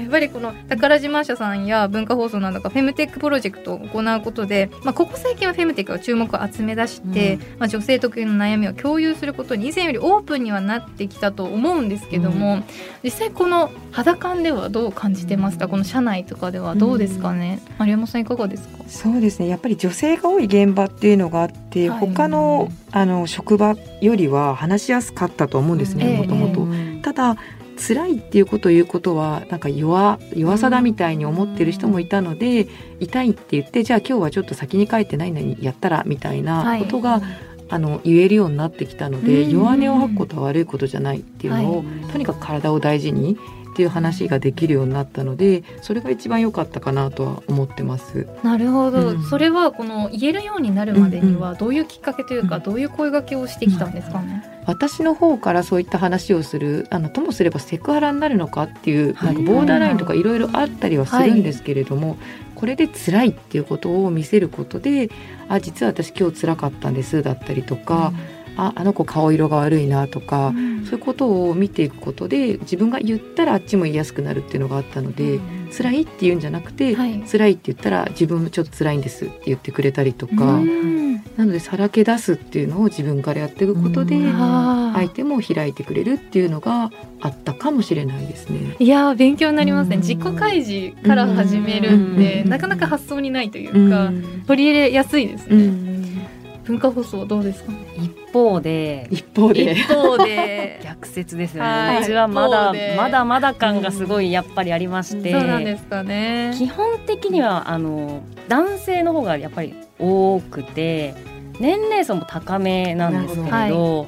[0.00, 7.40] やっぱりこの宝島社さんや文化放送などがフェムテックプロジェクトを行うことで、まあ、ここ最近はフェムテックが注目を集め出して、うん。
[7.58, 12.62] まあ、女性特有の悩みを共有することに以前よりオープンにはなってきたと思うんですけども、
[13.02, 18.84] 実際この肌感ではどう感じてますか、この社内とかではどうですかね、丸山さんいかがですか？
[18.88, 19.48] そうですね。
[19.48, 21.98] やっぱり女性が多い現場っていうのがあって、はい。
[22.00, 26.60] 他のあの職場よりは話しやすかったと思うんですええねもともと。
[26.62, 27.36] うんただ
[27.78, 32.68] 辛いっていうことを言うことはなんか弱弱さだみたいに思ってる人もいたので、
[33.00, 37.22] 痛いって言ってじゃあ今日はちょっと先に帰ってないのにやったらみたいなことが、
[37.70, 39.50] あの言えるようになってきたので、うん。
[39.50, 42.10] 弱音を吐くことは悪いことじゃないっていうのを、はい。
[42.10, 43.38] とにかく体を大事に
[43.78, 48.26] っていう話ができるようになったのでそれが一番良かったかなとは思ってます。
[48.42, 49.22] なるほど、うん。
[49.22, 52.62] それはこの言えるようになるまでにうんはどういうきっかけというか、うん。
[52.64, 59.34] どういう声掛けをしてきたんですかね、私の方からそういった話をするあのともすればセクハラになるのかっていう、はい。
[59.36, 62.16] なんかボーダーラインとかいろいろあったりはするんですけれども、
[62.56, 65.10] これで辛いっていうことを見せることで
[65.48, 68.12] あ実は私今日辛かったんですだったりとか、
[68.60, 70.52] ああの子顔色が悪いなとか、
[70.84, 75.38] そういうことを見ていくことで自分が言ったらあっちも言いやすくなるっていうのがあったので、
[75.70, 77.22] 辛いって言うんじゃなくて、はい。
[77.30, 81.16] 辛いって言ったら自分もちょっと辛いんですって言ってくれたりとか、うん。
[81.36, 86.90] なのでさらけ出すっていうのを自分からやっていくことで、相手も開いてくれるっていうのが
[87.20, 88.74] あったかもしれないですね。
[88.80, 90.02] いやー勉強になりますね、うん。
[90.02, 92.48] 自己開示から始めるって、うん。
[92.48, 94.10] なかなか発想にないというか、
[94.48, 96.22] 取り入れやすいですね、うん。
[96.64, 97.72] 文化放送どうですか？
[97.72, 99.72] ね一方で一方で。
[99.72, 100.80] 一方で。
[100.84, 101.94] 逆説ですよはい。
[101.96, 106.52] ねうちはまだまだまだ感がすごいやっぱりありまして、そうなんですかね。
[106.56, 111.14] 基本的にはあの男性の方がやっぱり多くて
[111.60, 114.06] 年齢層も高めなんですけれど。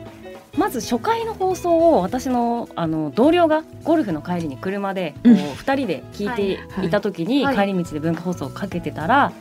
[0.56, 5.36] まず初回の放送を私のあの同僚がゴルフの帰りに車でこううん。
[5.36, 7.56] 2人で聞いていた時にはい。
[7.56, 9.32] 帰り道で文化放送をかけてたら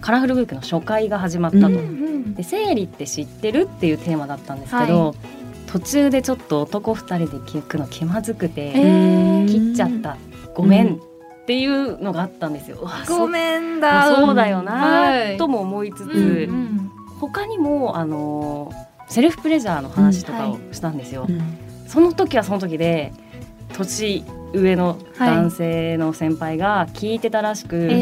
[0.00, 1.66] カラフルブーケの初回が始まったと。
[1.68, 2.34] うんうん。
[2.34, 5.14] で生理って知ってるっていうテーマだったんですけど、
[5.66, 9.46] 途中でちょっと男2人で聞くの気まずくて、えー。
[9.46, 10.16] 切っちゃった。
[10.54, 10.98] ごめんっ
[11.46, 12.78] ていうのがあったんですよ。
[13.08, 15.36] ごめんそだそうだよな、はい。
[15.38, 16.90] とも思いつつ、うんうん。
[17.20, 18.70] 他にもあの
[19.08, 21.26] セルフプレジャーの話とかをしたんですよ。
[21.86, 23.12] その時はその時で
[23.72, 27.94] 年上の男性の先輩が聞いてたらしく、ええ。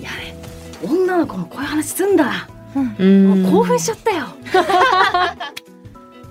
[0.00, 0.35] いやね
[0.82, 2.48] 女の子もこういう話すんだ、
[2.98, 3.50] うん。
[3.50, 4.26] 興奮しちゃったよ。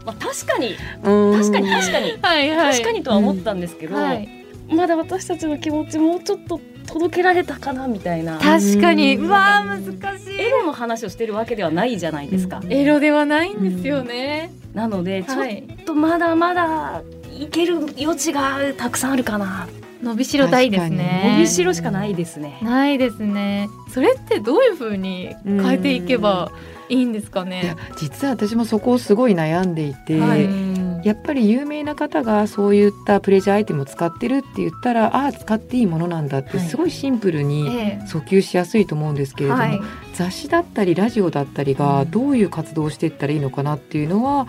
[0.05, 0.75] まあ確かに。
[1.03, 2.17] 確かに確かに。
[2.21, 2.73] はいはい。
[2.73, 4.29] 確かにとは思ったんですけど、はい、
[4.69, 8.37] まだ私たちの気持ちもうちょっと届けられたかなみたいな。
[8.37, 9.15] 確かに。
[9.15, 9.25] うん。
[9.25, 10.39] うわー難しい。
[10.39, 12.61] エロの話をしてるわけではないじゃないですか。
[12.63, 17.01] うんエロではないんですよね、なのでちょっはいとまだまだ
[17.39, 19.67] いける余地がたくさんあるかな
[20.05, 21.31] 伸びしろ大ですね。
[21.37, 22.59] 伸びしろしかないですね。
[22.61, 23.69] ないですね。
[23.91, 26.51] それってどういう風に変えていけば
[26.89, 31.07] いいんですかいやね実は私もそこをすごい悩んでいて、はい。
[31.07, 36.67] やっぱり有名な方がそういったプレジャーアイテムを使ってるって言ったらああ使っていいものなんだってはい。
[36.67, 39.81] すごいシンプルにえ訴求しやすいと思うんですけれども、えはい。
[40.13, 44.45] 雑誌だったりラジオだったりがどういう活動をしていったらいいのかなっていうのは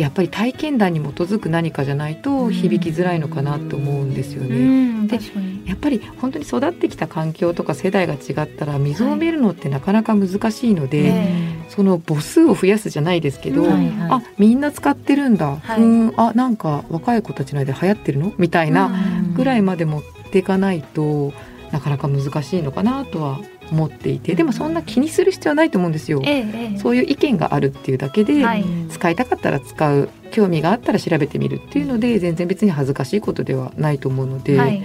[0.00, 5.06] やっぱり体験談に基づく何かじゃないと響きづらいのかなと思うんですようね。
[5.06, 5.18] で
[5.66, 11.50] やっぱり本当に育ってきた環境とか世代が違ったら溝を埋めるのってなかなか難しいので、え。
[11.68, 14.10] その母数を増やすじゃないですけど、うんはいはい。
[14.10, 15.80] あみんな使ってるんだ、はい。
[15.80, 18.32] ふーんあなんか若い子たちの間流行ってるの？
[18.38, 18.90] みたいな
[19.34, 21.32] ぐらいまで持っていかないと
[21.70, 26.20] なかなか難しいのかなとは思っていてでもそんな気にする必要はないと思うんですよ。
[26.24, 26.78] ええええ。
[26.78, 28.64] そういう意見があるっていうだけで、はい。
[28.88, 34.82] 使いたかったら使う興味があったら調べてみるっていうので全然別に恥ずかしいことではないと思うので、はい。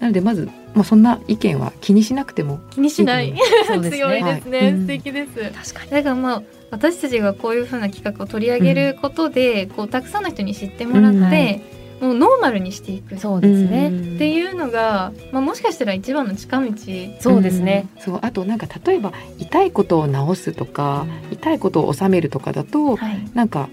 [0.00, 3.34] なのでまず、まあ、そんな意見は気にしなくても気にしない。
[3.66, 3.98] そうですね。
[3.98, 4.72] 強いですね、はい。
[4.72, 5.72] うん素敵です。
[5.72, 5.90] 確かに。
[5.90, 11.22] だからまあ私たちがこういう風な企画を取り上げることで、こうたくさんの人に知ってもらって、うん。
[11.22, 11.62] はい
[12.00, 13.14] もうノーマルにしていく。
[13.14, 13.90] っそうですね。
[14.18, 16.72] ていうのが、まあ、もしかしたら一番の近道。
[17.20, 17.88] そうですね。
[17.96, 18.02] うん。
[18.02, 23.30] そうあとなんか例えば痛いことを治すとか、痛いことを収めるとかだとはい。
[23.34, 23.68] なんか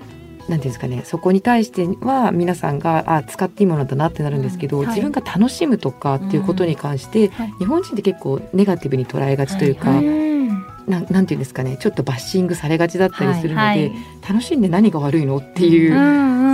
[0.50, 1.04] なんていうんですかね。
[1.06, 4.86] そこに対しては皆さんがあ使っていいものだなってなるんですけど、うん。
[4.86, 4.96] はい。
[4.96, 7.54] 自分が楽しむとかっていうことに関して、はい。
[7.60, 10.06] 日本人って結構ネガティブに捉えがちというか、はい。
[10.06, 10.31] うん
[10.88, 13.91] なんなんていうんですかねちょっとバッシングされがちだったりするので、はい
[14.28, 15.91] 楽しんで何が悪いのっていう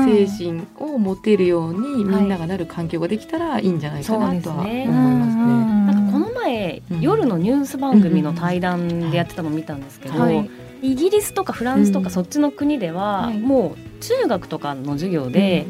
[0.06, 5.46] 精神を持てるようにみんながなる環境ができたらいいんじゃないかなとは思いますね。
[5.88, 7.02] なんかこの前、うん。
[7.02, 10.50] 夜のニュース番組の対談でやってたのを見たんですけど、はい。
[10.82, 12.06] イギリスとかフランスとうん。
[12.06, 13.38] かそっちの国では、はい。
[13.38, 15.66] もう中学とかの授業で、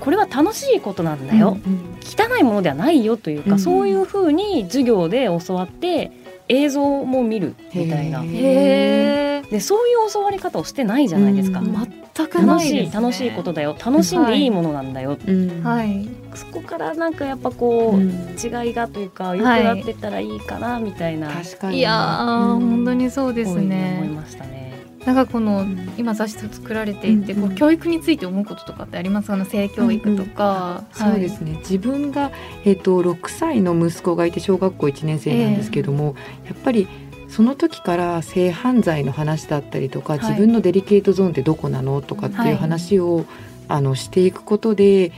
[0.00, 3.58] これは楽しいことなんだよ、うん汚いものではないよというか、うん。
[3.58, 6.12] そういうふうに授業で教わって
[6.52, 8.22] 映像も見るみたいな。
[8.22, 11.74] でそういう教わり方をしてないじゃないですか、うん。
[12.14, 13.76] 全くな楽しいいです、ね、楽しいことだよ。
[13.84, 15.62] 楽しんでいいものなんだよ、うん。
[15.62, 16.08] はい。
[16.34, 18.10] そこからなんかやっぱこう、うん。
[18.42, 21.78] 違いがというか良くなってったらいいかなみたいな、確かに。
[21.78, 22.60] いやー、うん。
[22.60, 24.71] 本当にそうです思いねましたね。
[25.06, 25.92] なんかこのうん。
[25.98, 29.34] 今雑誌を作られていて、こう教育について思うこととかってありますか？
[29.34, 32.30] あの性教育とか、そうですね、自分が、
[32.64, 36.14] えっと6歳の息子がいて小学校1年生なんですけども、
[36.46, 36.88] やっぱり
[37.28, 40.22] その時から性犯罪の話だったりとか、はい。
[40.22, 43.24] 自分のデリケートゾーンってどこなのとかっていう話を、
[43.68, 45.12] あのしていくことで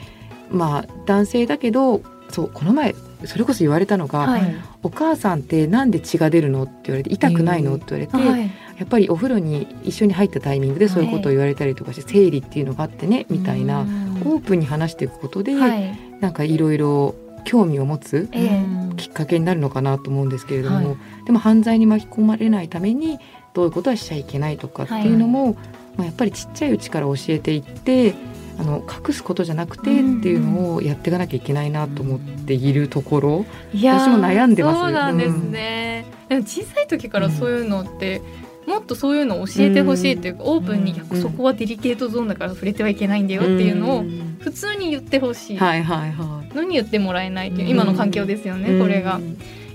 [0.51, 2.95] まあ男性だけどそうこの前
[3.27, 4.55] それこそ言われたのが、はい。
[4.83, 8.51] お母さんってなんで血が出るの?」って言われて「痛くないの?」って言われて、はい。
[8.79, 15.99] やっぱりお風呂に一緒に入ったタイミングでそういうことを言われたりとかして、生理っていうのがあってねみたいな、オープンに話していくことで、はい。
[16.21, 20.87] なんかいろいろ興味を持つええきっかけになるのかなと思うんですけれども、はい。
[21.27, 23.19] でも犯罪に巻き込まれないために
[23.53, 25.57] どういうことはしちゃいけないとかっていうのも、
[25.97, 28.15] まあ、やっぱりちっちゃいうちから教えていって
[28.59, 29.85] あの隠すことじゃなくてっ
[30.23, 34.81] ていうのをやっていかなきゃいけないなと思っているところ、いやー私も悩んでます。
[34.81, 38.23] そうなんですね、でも小さい時からそういうのって、
[38.67, 41.21] もっとそういうのを教えてほしいっていうか、オープンに、うん。
[41.21, 44.37] そこはデリケートゾーンだから触れてはいけないんだよっていうのをん。
[44.41, 46.57] 普通に言ってほしい、はいはいはい。
[46.57, 47.71] 何言ってもらえないっていううん。
[47.73, 49.21] 今の環境ですよね、これが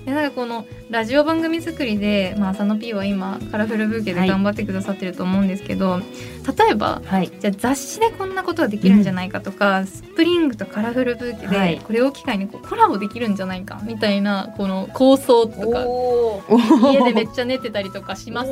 [0.06, 7.30] なんかこのラジオ番組作りで、まあ、浅野 P は今カラフルブーケで頑張ってくださってると思うんですけど、例えばはい。
[7.38, 11.76] じゃあ雑誌でこんなことができるんじゃないかとか、スプリングとカラフルブーケはい。
[11.76, 18.50] でこれを機会にこうコラボできるんじゃないかみたいなこの構想とかお家でめっちゃ練ってたりとかします？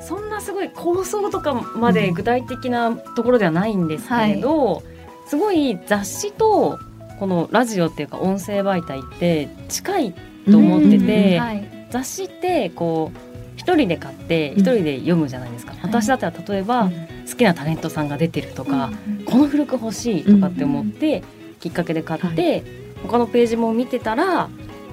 [0.00, 4.82] そんなすごい構想とかまで具体的なところではないんですけれど、
[5.26, 6.78] すごい雑誌と
[7.18, 10.14] このラジオっていうか音声媒体って近い
[10.50, 11.68] と思ってて、はい。
[11.90, 13.18] 雑誌ってこう
[13.56, 16.90] 一人で買って一人で読むじゃないですか、私だったら例えば、
[17.28, 18.90] 好きなタレントさんが出てるとか、
[19.24, 21.22] この付録欲しいとかって思って
[21.60, 22.62] きっかけで買って、
[23.02, 24.48] 他のページも見てたら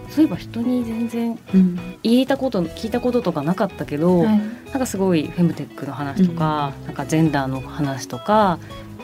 [0.10, 1.80] そういえば人に全然うん。
[2.04, 4.28] 言えたこと聞いたこととかなかったけど、はい。
[4.28, 8.60] なんかすごいフェムテックの話とか、なんかジェンダーの話とか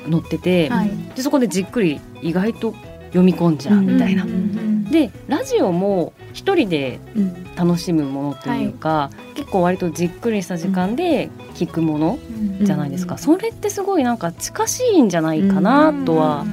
[0.10, 0.92] 載ってて、はい。
[1.16, 2.76] でそこでじっくり意外と
[3.10, 4.24] 読み込んじゃうみたいな。
[4.24, 7.46] うんうんでラジオも一人でうん。
[7.56, 12.18] 楽しむものというか、結構割とじっくりした時間で聞くもの
[12.60, 12.66] うん。
[12.66, 16.46] じゃないですか、うんそれってすごいなんか近しいんじゃないかなとは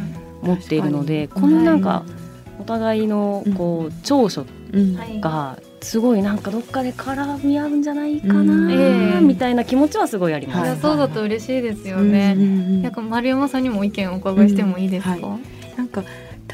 [0.42, 2.04] 思っているので、このなんか
[2.60, 4.96] お互いのこう長所うん。
[4.96, 5.18] はい。
[5.20, 8.66] がすごいなんかどっかで絡み合うんじゃないかうん。
[8.68, 9.20] な、ええ。
[9.20, 10.66] みたいな気持ちはすごいあります。
[10.66, 10.68] い。
[10.70, 12.34] やそうだと嬉しいですよね。
[12.36, 15.14] うんなんか丸山さんにも意見をお伺いしてもいいですか？
[15.14, 15.38] うんは
[15.78, 16.02] なんか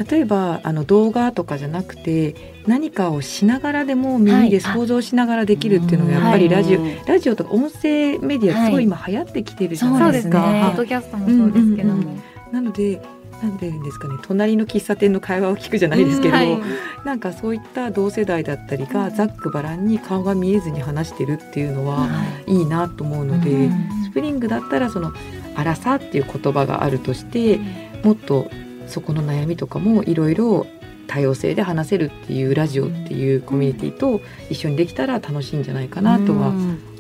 [0.08, 2.34] 例えばあの動画とかじゃなくて
[2.66, 7.02] 何かをしながらでも耳で想像しながらできるっていうのがやっぱりラジオ、はい。
[7.06, 8.84] ラジオとか音声メディアすごい。
[8.84, 10.42] 今流行ってきてるじゃないですか。
[10.42, 10.74] そうですね。
[10.76, 12.22] ドキャストもそうですけども、うんうんうん
[12.52, 13.00] なので
[13.42, 16.62] なんて言うんですかね隣の喫茶店の会話を聞くじゃないですけど、はい。
[17.04, 22.08] なんかそういった同世代だったりがざっくばらんに顔が見えずに話してるっていうのは、
[22.46, 22.62] い。
[22.62, 24.04] いなと思うので、うん。
[24.04, 25.12] スプリングだったらその
[25.56, 27.58] 「あらさ」っていう言葉があるとして
[28.04, 28.48] もっと
[28.86, 30.66] そこの悩みとかもいろいろ
[31.06, 34.20] 多様性で話せるっていうラジオっていうコミュニティと
[34.50, 36.52] 一緒にできたら楽しいんじゃないかなとは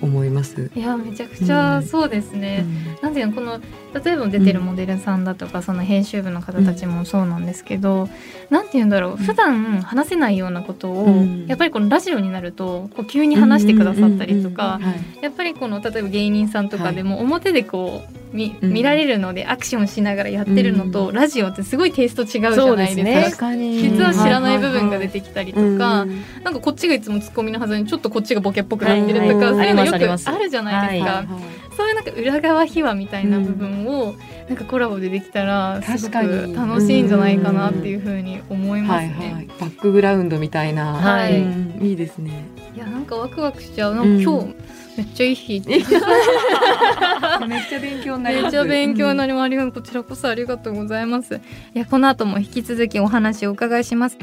[0.02, 0.70] 思います。
[0.74, 2.66] いやめちゃくちゃそうですね、
[3.00, 3.60] なんていうのこの
[4.04, 8.08] 例えば出てるモデルさんだとか、その編集部の方たちもそうなんですけど、
[8.50, 11.46] なんて言うんだろう普段話せないようなことを、うん。
[11.46, 15.24] やっぱりこのラジオになるとこう急に話してくださったりとか、はい。
[15.24, 18.72] やっぱりこの例えば芸人さんとかでも表でこう見,、うん。
[18.72, 23.50] 見られるのでアクションしながらやってるのと、うんラジオってすごいテイスト違うじゃないですか。
[23.50, 23.82] すね。
[23.82, 34.14] 実は知らない部分が出てきたりとか、うんなんかこっちがいつもツッコミのはずにちょっとこっちがボケっぽくなってるとか、はいそういうのよありますくあるじゃないですか、はいはいそういうなんか裏側秘話みたいな部分を
[34.46, 39.14] なんかコラボでできたらすごく確かに楽しいんじゃないかなっていうふうに思いますね。
[39.16, 41.40] はいはい、バックグラウンドみたいな、はい。
[41.40, 41.78] うん。
[41.80, 42.44] いいですね。
[42.74, 43.94] いやなんかワクワクしちゃう。
[43.94, 44.54] なんか今日、うん
[44.94, 45.62] めっちゃいい日。
[45.66, 48.42] めっちゃ勉強になります。
[48.42, 49.72] めっちゃ勉強になりります。
[49.72, 51.40] こちらこそありがとうございます
[51.74, 54.18] いやこの後も引き続きお話をお伺いします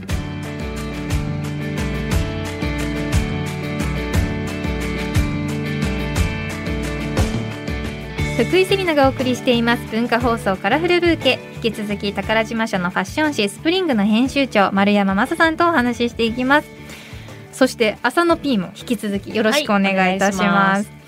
[8.45, 9.85] 福井セリナがお送りしています。
[9.91, 11.39] 文化放送カラフルブーケ。
[11.55, 16.69] 引き続き宝島社のファッション誌スプリングの編集長丸山雅さんとお話ししていきます。
[17.51, 20.99] そして朝の P も引き続きよろしくお願いいたします,、はい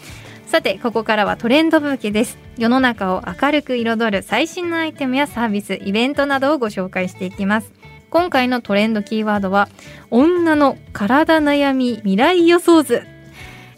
[0.46, 2.38] さてここからはトレンドブーケです。
[2.58, 7.72] 世の中を明るく彩る最新のアイテムやサービスイベントなどをご紹介していきます。
[8.10, 9.70] 今回のトレンドキーワードは
[10.10, 13.04] 女の体悩み未来予想図。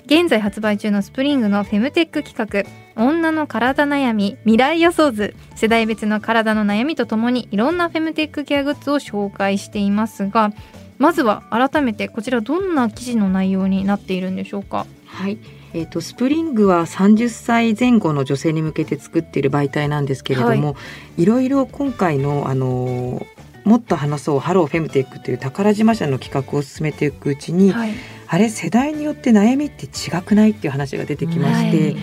[0.08, 5.36] 現在発売中のスプリングのフェムテック企画女の体悩み未来予想図。
[5.56, 10.52] 世代別の体の悩みとともにいろんなフェムテックケアグッズを紹介していますが
[10.98, 14.86] まずは改めてこちらどんな記事の内容になっているんでしょうか？
[15.06, 15.38] はい。
[15.74, 20.76] えー、とスプリングは30歳前後の女性に向けて作っている媒体なんですけれども、
[21.18, 23.26] い、ろいろ今回の、あのー
[23.64, 27.92] もっと話そうハローフェムテックという宝島社の企画を進めていくうちに、はい。
[28.28, 31.98] あれ世代によって悩みって違くないっていう話が出てきまして、はい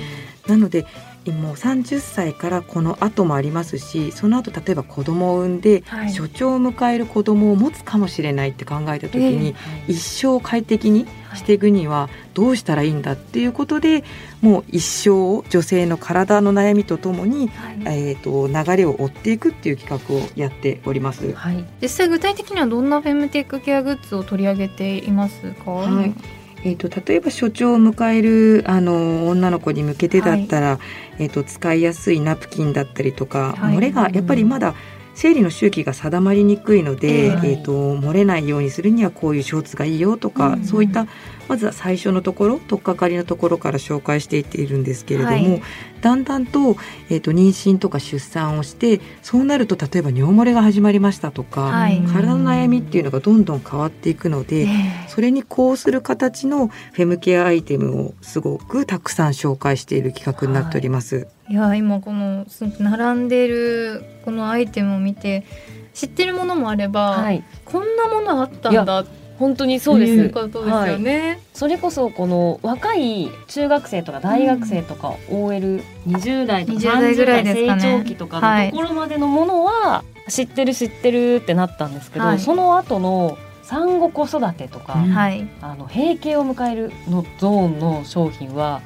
[0.47, 0.87] なので
[1.27, 6.13] もう30歳からこの後もありますしその後例えば子供を産んで、はい。
[6.13, 9.55] 所長を迎える子供を持つかもしれないって考えた時に、
[9.87, 14.03] 一生快適にしていくにはどうしたらいいんだっていうことで
[14.41, 17.81] もう一生女性の体の悩みとともに、はい。
[17.85, 21.35] えー、と流れを追っていくっていう企画をやっております。
[21.35, 21.65] はい。
[21.83, 30.79] 実際具体的にはどんなフェムテックケアグッズを取り上げていますか、はいえー、と例えば所長を迎えるあの女の子に向けてだったら、
[31.19, 33.77] えー、と使いやすいナプキンだったりとか、はい。
[33.77, 34.75] 漏れがやっぱりまだ
[35.21, 37.25] 生理の周期が定まりにくいので、ええ。
[37.25, 41.07] えーと漏れないようにするにはこういうショーツがいいよとか、うんそういった
[41.47, 45.63] まずは最初のところ取っかかりのところから紹介していっているんですけれども、はい。
[46.01, 46.77] だんだんと,、
[47.11, 52.01] えー、と妊娠とか出産をしてそうなると例えば尿漏れが始まりましたとか、はい。
[52.01, 54.69] 体の悩みっていうのがどんどん変わっていくので、え。
[55.09, 61.27] それにこうする形のフェムケアアイテムをすごくたくさん紹介している企画になっております。
[61.51, 65.45] えいや今このす並んでるこのアイテムを見て
[65.93, 67.45] 知ってるものもあれば、はい。
[67.65, 69.07] こんなものあったんだっ
[69.41, 70.89] 本当にそうでてす、いうことです。
[70.89, 71.41] よね。
[71.55, 77.81] それこそこの若い中学生とか大学生とか OL20 代とか20代ぐらいですかね。
[77.81, 82.39] 30代成長期とかのところまでのものは知ってる知ってるってなったんですけど、はい。
[82.39, 85.11] その後の産後子育てとか、うん。
[85.11, 85.49] はい。
[85.63, 88.83] あの閉経を迎えるのゾーンの商品は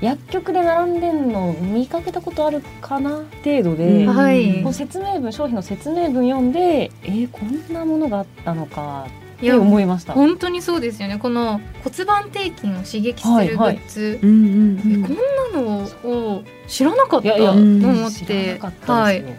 [0.00, 3.24] 薬局で並んでんの見かけたことあるかな？
[3.44, 4.14] 程度で、うん。
[4.14, 4.58] はい。
[4.58, 10.14] この説明文商品の説明文読んでえー、こんなものがあったのかっていや思いました。
[10.14, 11.18] 本当にそうですよね。
[11.18, 15.16] この骨盤底筋を刺激するグッズ、うんうんえこん
[15.54, 18.60] なのを知らなかったと思っ知らて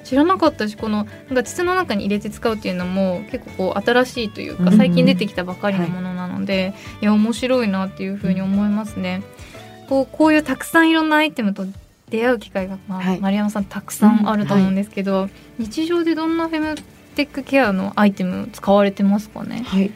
[0.03, 9.21] 知らなかったしこのなんか筒の中に入れて使うっていうのも結構こう新しいというかうん最近出てきたばかりのものなので、い、や面白いなっていうふうに思いますね。
[9.89, 11.65] こうこういうたくさんいろんなアイテムと
[12.09, 16.75] 出会う機会が、まあはい丸山さんたくさんあると思うんですけど、日常でどんなフェム
[17.15, 19.63] テックケアのアイテム使われてますかね？
[19.65, 19.91] はい。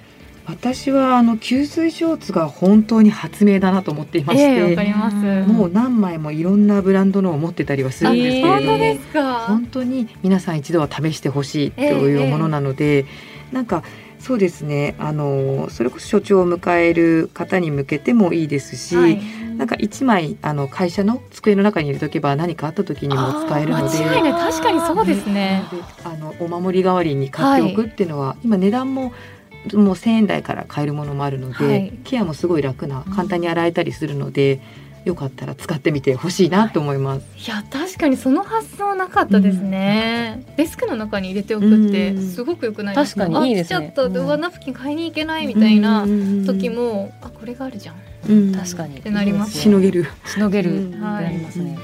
[0.45, 5.15] 私はあの吸水ショーツが本当に発明だなと思っていまして、かります。
[5.47, 9.39] もう何枚もいろんなブランドのを持ってたりはするんですけれども、本当ですか？
[9.47, 13.05] 本当に皆さん一度は試してほしいというものなので、
[13.53, 13.83] なんか
[14.19, 19.21] そうですねあのそれこそ所長を迎える方に向けてもいいですし、はい。
[19.64, 23.97] なんか一枚あの会社の机の中に入れとけば何かあった時にも使えるので。
[23.97, 24.34] 間違いない。
[24.34, 25.64] 確かにそうですね。
[25.72, 31.93] であのお守り代わりに買っておくっていうのは、今値段ももう1000円台から買えるものもあるので、はい。
[32.03, 34.59] ケアもすごい楽な簡単に洗えたりするので、
[35.05, 37.26] よかったら使ってみてほしいなと思います。
[37.38, 42.30] いや確かにその発想なかったですね、デスクの中に入れておくってうん。
[42.30, 43.78] すごく良くないですか確かにいいですね。
[43.78, 46.45] あ来ちゃった、うんうわナプキン買いに行けないみたいなうん。
[46.45, 48.97] 時、も、あこれがあるじゃんうん確かに。
[48.97, 50.07] ってなりますしのげる。
[50.26, 50.71] しのげる。
[50.71, 50.89] うん。
[50.89, 51.78] ってなりますね、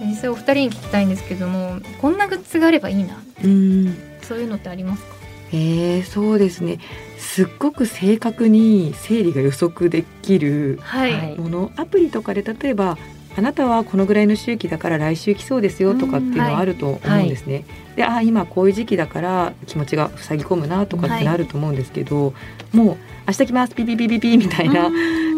[0.00, 3.20] 実際お二人に聞きたいんですけどもこんなグッズがあればいいな。
[3.44, 3.96] うん。
[4.22, 5.08] そういうのってありますか？
[5.50, 6.78] えー、そうですね。
[7.16, 11.72] すっごく正確に生理が予測できるはい、はいもの。
[11.76, 12.98] アプリとかで例えば
[13.36, 17.64] あなたはこのぐらいの周期だから来週来そうですよとかっていうのはあると思うんですね。
[17.94, 22.34] であ今こういう時期だから気持ちが塞ぎ込むなとかってなると思うんですけど、
[22.72, 22.96] もう
[23.28, 24.90] 明日来ますピピピピピみたいな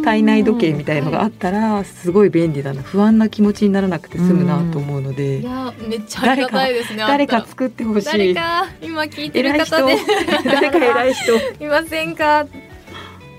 [0.03, 8.07] 体内時計みたいのがあったらすごい便利だな不安な気持ちにならなくて済むなと思うのいでやめっちゃありがたいですね誰か作ってほしい。
[8.07, 9.97] 誰か今聞いてる方で。
[10.45, 11.33] 誰か偉い人。
[11.65, 12.47] いませんか？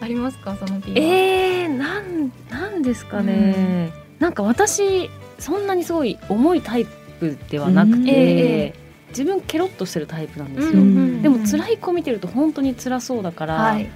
[0.02, 6.88] ありますかその P はえー、なんなんですかね、なんか私そんなにすごい重いタイ
[7.20, 8.10] プではなくて、うん。
[8.10, 11.22] ええ自分ケロッとしてるタイプなんですよ、うんうんうん。
[11.22, 13.90] でも辛い子見てると本当に辛そうだから、はい。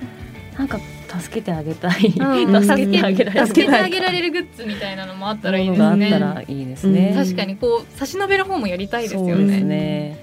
[0.57, 0.77] なんか
[1.19, 2.63] 助けてあげたい、うん。
[2.63, 3.47] 助けてあげられる。
[3.47, 4.31] 助けてあげられる。
[4.31, 7.23] グッズみたいなのもあったらいいですものがあねったらいいですね、うん。
[7.23, 9.61] 確かにこう差し伸べる方もやりたいですよそうですね。
[9.61, 10.19] ね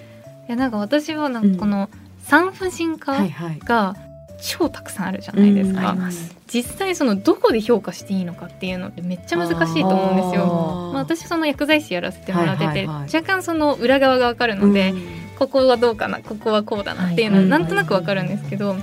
[0.48, 1.88] いやなんか私はなんかこの
[2.24, 3.58] 産婦人科はいはい。
[3.60, 3.96] が
[4.40, 5.76] 超たくさんあるじゃないですうん。
[5.76, 5.90] か。
[5.90, 6.34] あります。
[6.48, 10.46] 実際そのどこで評価していいのかっていうのってめっちゃ難しいと思うんですよ。
[10.92, 13.14] まあ、私その薬剤師やらせてもらってて、はいはいはい。
[13.14, 14.92] 若干その裏側がわかるので、
[15.38, 17.50] ここはどうかなここはこうだなっていうのははい。
[17.50, 18.76] なんとなくわかるんですけど、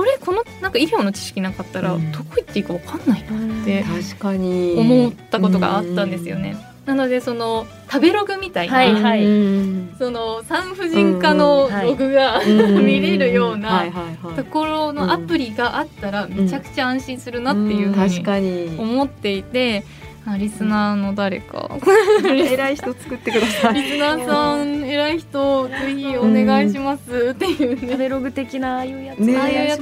[0.00, 0.18] これ？
[0.18, 2.12] このなんか医療の知識なかったらうん。
[2.12, 4.74] どこ行っていいかわかんないなって確かに。
[4.78, 6.56] 思ったことがあったんですよね。
[6.86, 9.24] なのでその食べログみたいな、はいはい。
[9.24, 9.94] うん。
[9.98, 12.44] その産婦人科のログが、う
[12.80, 12.84] ん。
[12.86, 18.76] 見れるようはいなところのアプリがあったらめちゃくちゃ安心するなっていうふう確にかに。
[18.78, 19.84] 思っていて、
[20.26, 21.70] あリスナーの誰か。
[22.24, 23.74] 偉い人作ってください。
[23.74, 27.80] リスナーさん偉い人ぜひお願いしますっていうね。
[27.80, 29.18] 食べログ的なああいうやつ。
[29.18, 29.80] ねああいうやつ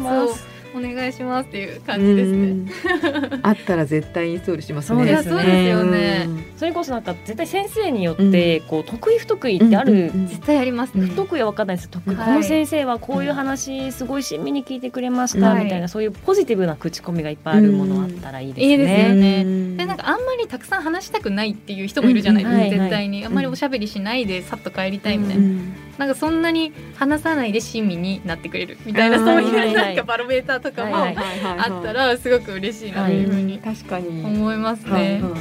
[0.79, 2.39] お願いしますっていう感じですね。
[2.39, 3.41] うん。
[3.43, 4.99] あったら絶対インストールしますね。
[4.99, 5.35] そうですね。
[5.35, 6.29] いやそうですよね。
[6.57, 11.07] それこそなんか絶対先生によってこう得意不得意ってある、絶対ありますね。
[11.07, 11.89] 不得意は分かんないです。
[11.89, 12.26] 得意、はい。
[12.26, 15.64] この先生はこういう話すごい親身に聞いてくれました、はい。
[15.64, 18.72] みたいなそういうポジティブな口コミがいっぱいあるものあったらいいですね。
[18.72, 19.43] いいですよね。
[19.45, 19.76] うん。
[19.76, 22.45] でなんかあんまりたくさん話したくないっていう人もいるじゃない。
[22.45, 23.24] ですか、うん絶対に。
[23.24, 29.25] あんまりおしゃべりしないでさっと帰りたいみたいな、うんなんかそんなに話さないで親身になってくれるみたいなうん。
[29.25, 35.21] そういうなんかバロメーターとかもはいあったらすごく嬉しいなというふうに確かに思いますね。
[35.23, 35.35] は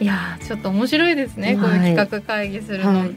[0.00, 1.56] いやーちょっと面白いですね、はい。
[1.58, 2.98] こういう企画会議するの。
[2.98, 3.14] はい。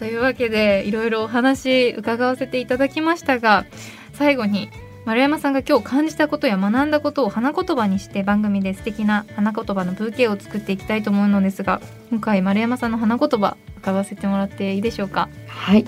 [0.00, 3.64] というわけでいろいろお話伺わせていただきましたが
[4.12, 4.68] 最後に
[5.04, 15.28] 丸山さんが今日感じたことや学んだことを花言葉にして番組で素敵な花言葉のブーケを作っていきたいと思うのですが今回丸山さんの花言葉伺わせてもらっていいでしょうか？
[15.46, 15.86] はい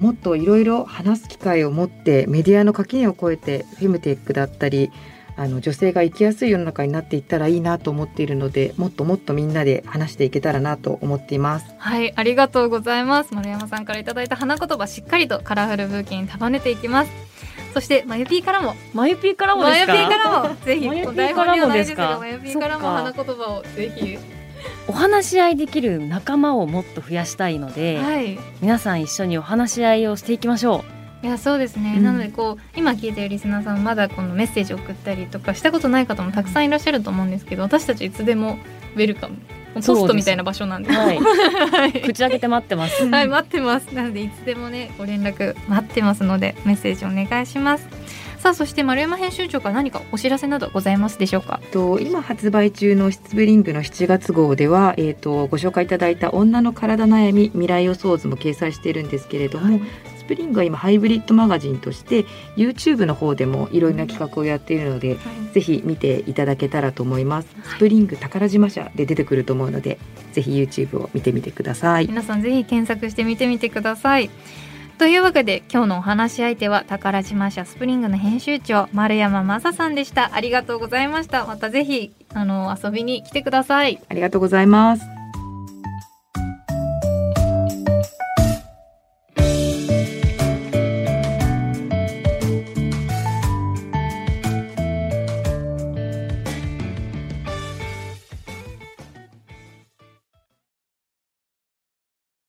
[0.00, 4.90] もっといろいろ話す機会を持ってメディアの垣根を越えてフェムテックだったり
[5.38, 11.66] あの女性が生きやすい世の中になっていったらいいなと思っているのでもっともっとみんなで話していけたらなと思っています。
[11.78, 13.32] はいありがとうございます。
[13.34, 17.12] 丸山さんからいただいた花言葉しっかりとカラフルブーケに束ねていきます。
[17.72, 18.74] そしてまゆぴーからも。
[18.94, 20.56] マユピーからもまゆぴですかーからも。
[20.64, 24.18] ぜひまゆぴー台本にはないですがまゆぴーからも花言葉をぜひ
[24.86, 30.84] お話し合いできる仲間をもっと増やしたいので、はい皆さん一緒にお話し合いをしていきましょ
[31.22, 38.58] いやそうですね、うんなのでこう今聞いてるリスナーさんまだこのメッセージ送ったりとかしたことない方もたくさんいらっしゃると思うんですけど私たちいつでも
[38.94, 39.36] ウェルカム
[39.74, 40.92] ポストみたいな場所なんでう。
[40.92, 43.04] はい、 はい口開けて待ってます。
[43.06, 43.94] はい、待ってます。
[43.94, 47.86] なのでいつでもねご連絡待ってますのでメッセージお願いします。
[48.38, 51.60] さあそして丸山編集長から何かお知らせなどございますでしょうか？
[51.72, 59.80] と今発売中のシツブリングの7月号では、えー、とご紹介いただいた女の体悩み未来予想図も掲載しているんですけれども、
[60.18, 62.26] スプリングは今ハイブリッドマガジンとして
[62.56, 65.16] YouTube の方でもいろいろな企画をやっているので、
[65.52, 67.48] ぜひ見ていただけたらと思います。
[67.64, 69.98] スプリング宝島社で出てくると思うので、
[70.32, 72.06] ぜひ YouTube を見てみてください。
[72.06, 74.30] 皆さんぜひ検索してみてみてください。
[74.98, 80.34] というわけで今日のお話し相手は宝島社スプリングの編集長丸山雅さんでした。
[80.34, 81.46] ありがとうございました。
[81.46, 84.00] またぜひあの遊びに来てください。
[84.08, 85.17] ありがとうございます。